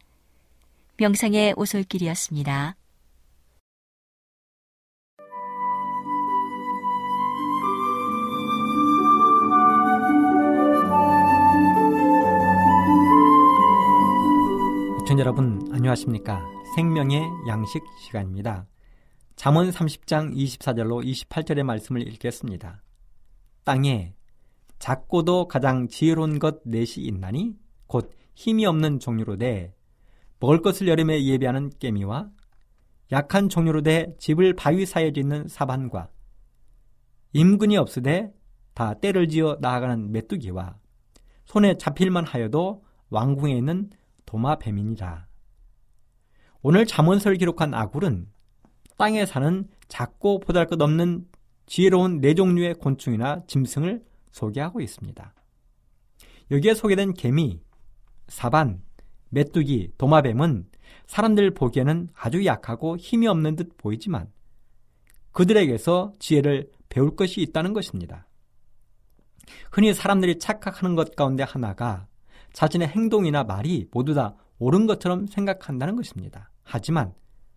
[0.97, 2.77] 명상의 오솔길이었습니다.
[15.01, 16.43] 시청자 여러분 안녕하십니까
[16.75, 18.67] 생명의 양식 시간입니다
[19.37, 22.83] 잠언 30장 24절로 28절의 말씀을 읽겠습니다
[23.65, 24.15] 땅에
[24.79, 27.57] 작고도 가장 지혜로운 것 넷이 있나니
[27.87, 29.75] 곧 힘이 없는 종류로 돼
[30.41, 32.31] 먹을 것을 여름에 예비하는 깨미와
[33.13, 36.09] 약한 종류로 돼 집을 바위 사이에 짓는 사반과
[37.33, 38.33] 임근이 없으되
[38.75, 40.77] 다 때를 지어 나아가는 메뚜기와
[41.45, 43.91] 손에 잡힐만 하여도 왕궁에 있는
[44.27, 45.27] 도마뱀이니라.
[46.63, 48.27] 오늘 잠언서를 기록한 아굴은
[48.97, 51.27] 땅에 사는 작고 보잘것없는
[51.67, 54.05] 지혜로운 네 종류의 곤충이나 짐승을
[54.35, 55.35] 소개하고 있습니다.
[56.51, 57.61] 여기에 소개된 개미,
[58.27, 58.83] 사반,
[59.31, 60.69] 메뚜기, 도마뱀은
[61.07, 64.31] 사람들 보기에는 아주 약하고 힘이 없는 듯 보이지만
[65.33, 68.27] 그들에게서 지혜를 배울 것이 있다는 것입니다.
[69.71, 72.07] 흔히 사람들이 착각하는 것 가운데 하나가
[72.53, 76.51] 자신의 행동이나 말이 모두 다 옳은 것처럼 생각한다는 것입니다.
[76.63, 77.15] 하지만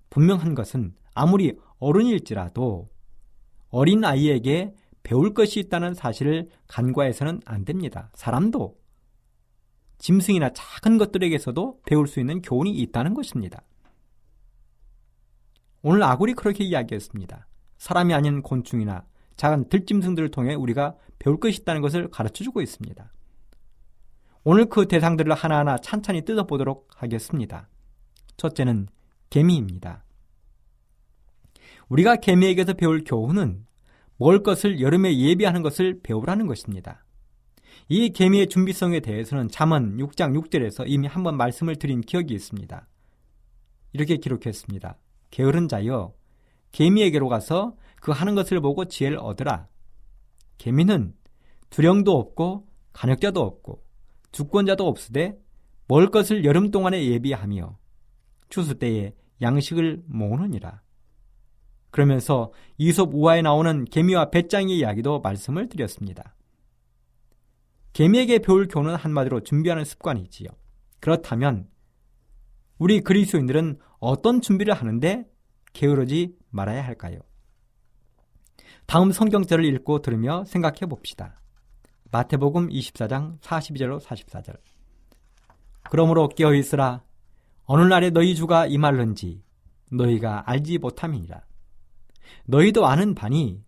[0.09, 2.89] 분명한 것은 아무리 어른일지라도
[3.69, 4.73] 어린 아이에게
[5.07, 8.11] 배울 것이 있다는 사실을 간과해서는 안 됩니다.
[8.13, 8.77] 사람도
[9.99, 13.61] 짐승이나 작은 것들에게서도 배울 수 있는 교훈이 있다는 것입니다.
[15.81, 17.47] 오늘 아굴이 그렇게 이야기했습니다.
[17.77, 19.05] 사람이 아닌 곤충이나
[19.37, 23.09] 작은 들짐승들을 통해 우리가 배울 것이 있다는 것을 가르쳐 주고 있습니다.
[24.43, 27.69] 오늘 그 대상들을 하나하나 찬찬히 뜯어보도록 하겠습니다.
[28.35, 28.89] 첫째는
[29.29, 30.03] 개미입니다.
[31.87, 33.66] 우리가 개미에게서 배울 교훈은
[34.17, 37.03] 먹을 것을 여름에 예비하는 것을 배우라는 것입니다.
[37.89, 42.87] 이 개미의 준비성에 대해서는 잠언 6장 6절에서 이미 한번 말씀을 드린 기억이 있습니다.
[43.93, 44.97] 이렇게 기록했습니다.
[45.31, 46.13] 게으른 자여
[46.71, 49.67] 개미에게로 가서 그 하는 것을 보고 지혜를 얻으라.
[50.57, 51.13] 개미는
[51.69, 53.83] 두령도 없고 간역자도 없고
[54.31, 55.37] 주권자도 없으되
[55.87, 57.77] 먹을 것을 여름 동안에 예비하며
[58.49, 60.81] 추수 때에 양식을 모으느니라.
[61.97, 66.35] 그러면서 이솝 우화에 나오는 개미와 배짱의 이야기도 말씀을 드렸습니다.
[67.93, 70.47] 개미에게 배울 교훈은 한마디로 준비하는 습관이지요.
[70.99, 71.67] 그렇다면
[72.77, 75.25] 우리 그리스도인들은 어떤 준비를 하는데
[75.73, 77.17] 게으르지 말아야 할까요?
[78.85, 81.41] 다음 성경절을 읽고 들으며 생각해 봅시다.
[82.11, 84.55] 마태복음 24장 42절로 44절.
[85.89, 87.03] 그러므로 깨어 있으라.
[87.65, 89.41] 어느 날에 너희 주가 임할는지
[89.91, 91.47] 너희가 알지 못함이니라.
[92.45, 93.61] 너희도 아는 바니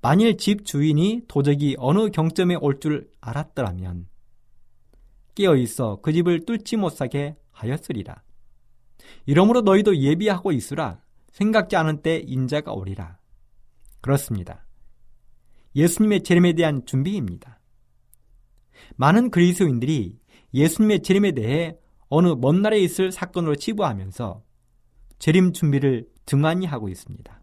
[0.00, 4.06] 만일 집 주인이 도적이 어느 경점에 올 줄 알았더라면
[5.34, 8.22] 깨어 있어 그 집을 뚫지 못하게 하였으리라.
[9.26, 11.00] 이러므로 너희도 예비하고 있으라.
[11.32, 13.18] 생각지 않은 때 인자가 오리라.
[14.00, 14.66] 그렇습니다.
[15.74, 17.60] 예수님의 재림에 대한 준비입니다.
[18.96, 20.18] 많은 그리스도인들이
[20.54, 21.76] 예수님의 재림에 대해
[22.08, 24.42] 어느 먼 날에 있을 사건으로 치부하면서
[25.18, 27.35] 재림 준비를 등한히 하고 있습니다.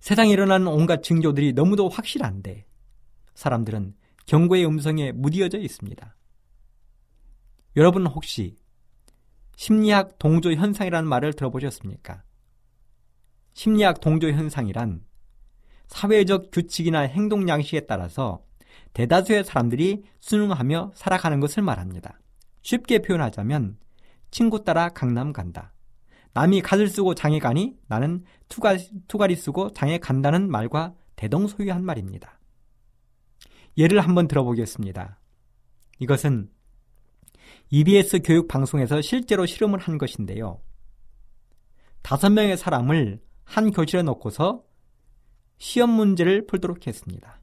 [0.00, 2.66] 세상에 일어나는 온갖 징조들이 너무도 확실한데
[3.34, 3.94] 사람들은
[4.26, 6.16] 경고의 음성에 무디어져 있습니다.
[7.76, 8.56] 여러분 혹시
[9.56, 12.22] 심리학 동조 현상이라는 말을 들어보셨습니까?
[13.52, 15.04] 심리학 동조 현상이란
[15.88, 18.42] 사회적 규칙이나 행동 양식에 따라서
[18.94, 22.18] 대다수의 사람들이 순응하며 살아가는 것을 말합니다.
[22.62, 23.76] 쉽게 표현하자면
[24.30, 25.72] 친구 따라 강남 간다.
[26.32, 28.78] 남이 갓을 쓰고 장에 가니 나는 투가리,
[29.08, 32.38] 투가리 쓰고 장에 간다는 말과 대동소이한 말입니다.
[33.76, 35.18] 예를 한번 들어보겠습니다.
[35.98, 36.50] 이것은
[37.70, 40.60] EBS 교육 방송에서 실제로 실험을 한 것인데요.
[42.02, 44.64] 다섯 명의 사람을 한 교실에 놓고서
[45.58, 47.40] 시험 문제를 풀도록 했습니다.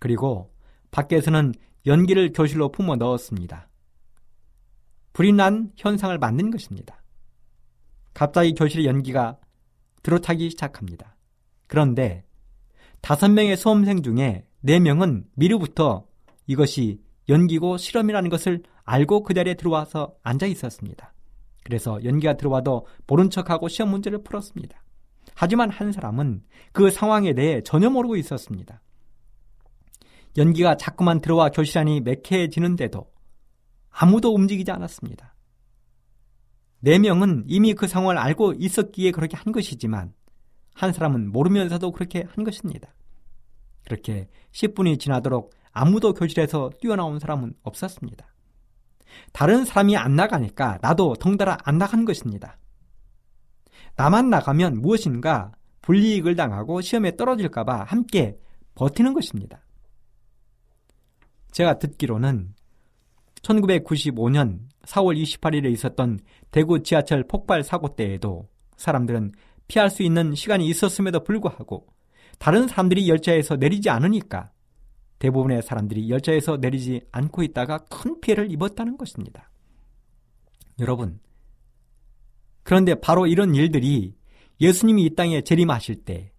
[0.00, 0.52] 그리고
[0.90, 1.52] 밖에서는
[1.86, 3.68] 연기를 교실로 품어 넣었습니다.
[5.12, 6.99] 불이 난 현상을 만든 것입니다.
[8.20, 9.38] 갑자기 교실의 연기가
[10.02, 11.16] 들어차기 시작합니다.
[11.66, 12.26] 그런데
[13.00, 16.04] 다섯 명의 수험생 중에 네 명은 미루부터
[16.46, 17.00] 이것이
[17.30, 21.14] 연기고 실험이라는 것을 알고 그 자리에 들어와서 앉아 있었습니다.
[21.64, 24.84] 그래서 연기가 들어와도 모른 척하고 시험 문제를 풀었습니다.
[25.34, 26.42] 하지만 한 사람은
[26.72, 28.82] 그 상황에 대해 전혀 모르고 있었습니다.
[30.36, 33.10] 연기가 자꾸만 들어와 교실 안이 매캐해지는데도
[33.88, 35.34] 아무도 움직이지 않았습니다.
[36.80, 40.12] 네 명은 이미 그 상황을 알고 있었기에 그렇게 한 것이지만
[40.74, 42.94] 한 사람은 모르면서도 그렇게 한 것입니다.
[43.84, 48.26] 그렇게 10분이 지나도록 아무도 교실에서 뛰어나온 사람은 없었습니다.
[49.32, 52.58] 다른 사람이 안 나가니까 나도 덩달아 안 나간 것입니다.
[53.96, 55.52] 나만 나가면 무엇인가
[55.82, 58.38] 불이익을 당하고 시험에 떨어질까봐 함께
[58.74, 59.60] 버티는 것입니다.
[61.50, 62.54] 제가 듣기로는
[63.42, 66.20] 1995년 4월 28일에 있었던
[66.50, 69.32] 대구 지하철 폭발 사고 때에도 사람들은
[69.68, 71.86] 피할 수 있는 시간이 있었음에도 불구하고
[72.38, 74.50] 다른 사람들이 열차에서 내리지 않으니까
[75.18, 79.50] 대부분의 사람들이 열차에서 내리지 않고 있다가 큰 피해를 입었다는 것입니다.
[80.78, 81.20] 여러분,
[82.62, 84.16] 그런데 바로 이런 일들이
[84.60, 86.32] 예수님이 이 땅에 재림하실 때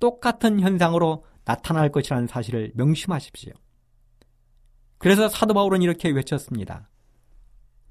[0.00, 3.52] 똑같은 현상으로 나타날 것이라는 사실을 명심하십시오.
[4.98, 6.90] 그래서 사도 바울은 이렇게 외쳤습니다.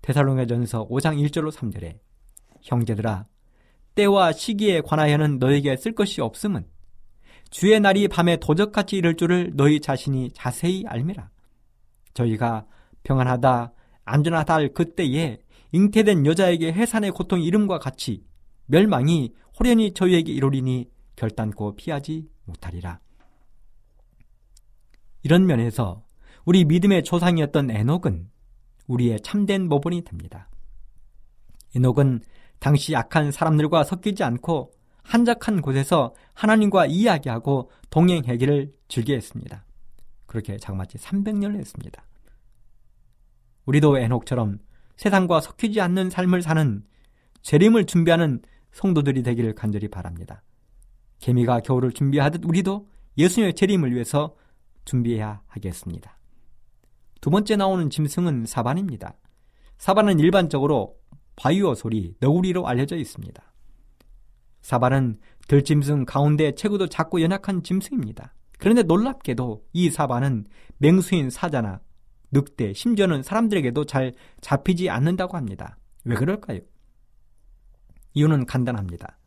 [0.01, 1.99] 데살로니가전서 5장 1절로 3절에
[2.61, 3.25] 형제들아
[3.95, 6.65] 때와 시기에 관하여는 너에게 쓸 것이 없음은
[7.49, 11.29] 주의 날이 밤에 도적같이 이를 줄을 너희 자신이 자세히 알미라.
[12.13, 12.65] 저희가
[13.03, 13.73] 평안하다
[14.05, 15.39] 안전하다 할 그때에
[15.71, 18.23] 잉태된 여자에게 해산의 고통 이름과 같이
[18.65, 22.99] 멸망이 호련히 저희에게 이르리니 결단코 피하지 못하리라.
[25.23, 26.03] 이런 면에서
[26.45, 28.29] 우리 믿음의 조상이었던 에녹은
[28.89, 30.49] 우리의 참된 모본이 됩니다.
[31.75, 32.21] 에녹은
[32.59, 34.71] 당시 약한 사람들과 섞이지 않고
[35.03, 39.65] 한적한 곳에서 하나님과 이야기하고 동행하기를 즐겨했습니다.
[40.25, 42.05] 그렇게 자그마치 300년을 했습니다.
[43.65, 44.59] 우리도 에녹처럼
[44.97, 46.83] 세상과 섞이지 않는 삶을 사는
[47.41, 50.43] 재림을 준비하는 성도들이 되기를 간절히 바랍니다.
[51.19, 52.87] 개미가 겨울을 준비하듯 우리도
[53.17, 54.35] 예수님의 재림을 위해서
[54.85, 56.18] 준비해야 하겠습니다.
[57.21, 59.15] 두 번째 나오는 짐승은 사반입니다.
[59.77, 60.95] 사반은 일반적으로
[61.35, 63.41] 바위어 소리, 너구리로 알려져 있습니다.
[64.61, 68.33] 사반은 들짐승 가운데 체구도 작고 연약한 짐승입니다.
[68.57, 70.45] 그런데 놀랍게도 이 사반은
[70.77, 71.81] 맹수인 사자나
[72.31, 75.77] 늑대, 심지어는 사람들에게도 잘 잡히지 않는다고 합니다.
[76.03, 76.59] 왜 그럴까요?
[78.13, 79.17] 이유는 간단합니다.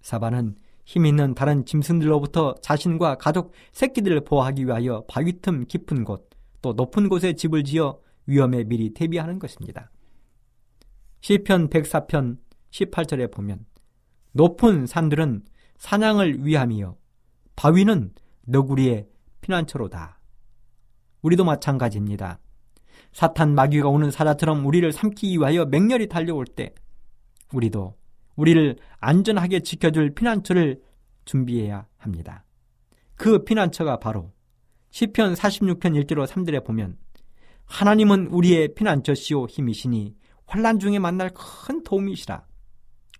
[0.00, 6.30] 사반은 힘 있는 다른 짐승들로부터 자신과 가족, 새끼들을 보호하기 위하여 바위 틈 깊은 곳,
[6.62, 9.90] 또 높은 곳에 집을 지어 위험에 미리 대비하는 것입니다.
[11.20, 12.38] 시편 104편
[12.70, 13.64] 18절에 보면
[14.32, 15.44] 높은 산들은
[15.76, 16.96] 사냥을 위함이요
[17.56, 19.08] 바위는 너구리의
[19.40, 20.20] 피난처로다.
[21.22, 22.38] 우리도 마찬가지입니다.
[23.12, 26.74] 사탄 마귀가 오는 사자처럼 우리를 삼키기 위하여 맹렬히 달려올 때
[27.52, 27.96] 우리도
[28.36, 30.82] 우리를 안전하게 지켜줄 피난처를
[31.24, 32.44] 준비해야 합니다.
[33.16, 34.32] 그 피난처가 바로
[34.96, 36.96] 시편 46편 1절로 3절에 보면
[37.66, 40.16] 하나님은 우리의 피난처시오 힘이시니
[40.46, 42.46] 환란 중에 만날 큰 도움이시라.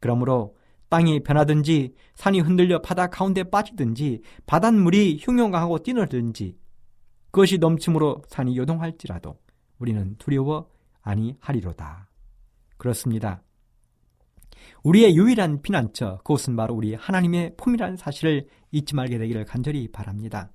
[0.00, 0.56] 그러므로
[0.88, 6.56] 땅이 변하든지 산이 흔들려 바다 가운데 빠지든지 바닷물이 흉용하고 뛰놀든지
[7.30, 9.38] 그것이 넘침으로 산이 요동할지라도
[9.78, 10.70] 우리는 두려워
[11.02, 12.08] 아니하리로다.
[12.78, 13.42] 그렇습니다.
[14.82, 20.50] 우리의 유일한 피난처, 그것은 바로 우리 하나님의 품이라는 사실을 잊지 말게 되기를 간절히 바랍니다.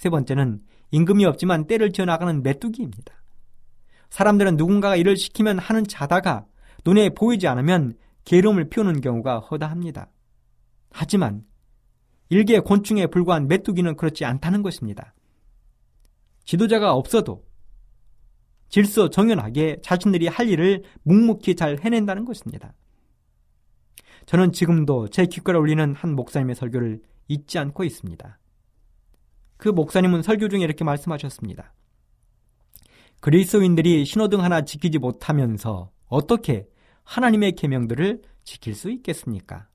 [0.00, 3.22] 세 번째는 임금이 없지만 때를 지어나가는 메뚜기입니다.
[4.08, 6.46] 사람들은 누군가가 일을 시키면 하는 자다가
[6.86, 7.92] 눈에 보이지 않으면
[8.24, 10.08] 게으름을 피우는 경우가 허다합니다.
[10.90, 11.44] 하지만
[12.30, 15.12] 일개 곤충에 불과한 메뚜기는 그렇지 않다는 것입니다.
[16.46, 17.44] 지도자가 없어도
[18.70, 22.72] 질서 정연하게 자신들이 할 일을 묵묵히 잘 해낸다는 것입니다.
[24.24, 28.38] 저는 지금도 제 귓가에 올리는 한 목사님의 설교를 잊지 않고 있습니다.
[29.60, 31.74] 그 목사님은 설교 중에 이렇게 말씀하셨습니다.
[33.20, 36.66] 그리스도인들이 신호등 하나 지키지 못하면서 어떻게
[37.04, 39.68] 하나님의 계명들을 지킬 수 있겠습니까?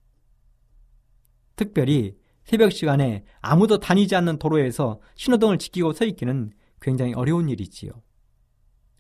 [1.55, 7.91] 특별히 새벽 시간에 아무도 다니지 않는 도로에서 신호등을 지키고 서 있기는 굉장히 어려운 일이지요.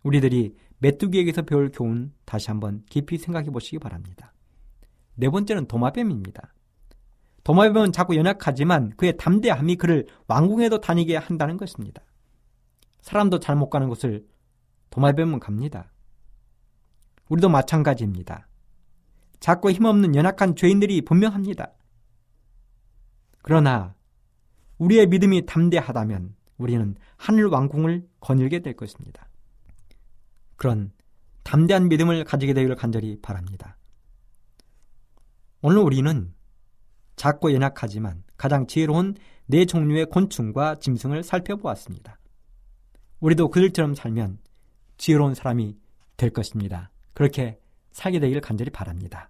[0.03, 4.33] 우리들이 메뚜기에게서 배울 교훈 다시 한번 깊이 생각해 보시기 바랍니다.
[5.15, 6.53] 네 번째는 도마뱀입니다.
[7.45, 12.01] 도마뱀은 자꾸 연약하지만 그의 담대함이 그를 왕궁에도 다니게 한다는 것입니다.
[13.01, 14.25] 사람도 잘 못 가는 곳을
[14.89, 15.91] 도마뱀은 갑니다.
[17.29, 18.47] 우리도 마찬가지입니다.
[19.39, 21.71] 작고 힘없는 연약한 죄인들이 분명합니다.
[23.43, 23.93] 그러나
[24.79, 29.29] 우리의 믿음이 담대하다면 우리는 하늘 왕궁을 거닐게 될 것입니다.
[30.55, 30.91] 그런
[31.43, 33.77] 담대한 믿음을 가지게 되기를 간절히 바랍니다.
[35.61, 36.33] 오늘 우리는
[37.15, 39.15] 작고 연약하지만 가장 지혜로운
[39.47, 42.17] 네 종류의 곤충과 짐승을 살펴보았습니다.
[43.19, 44.39] 우리도 그들처럼 살면
[44.97, 45.77] 지혜로운 사람이
[46.17, 46.91] 될 것입니다.
[47.13, 47.59] 그렇게
[47.91, 49.29] 살게 되기를 간절히 바랍니다.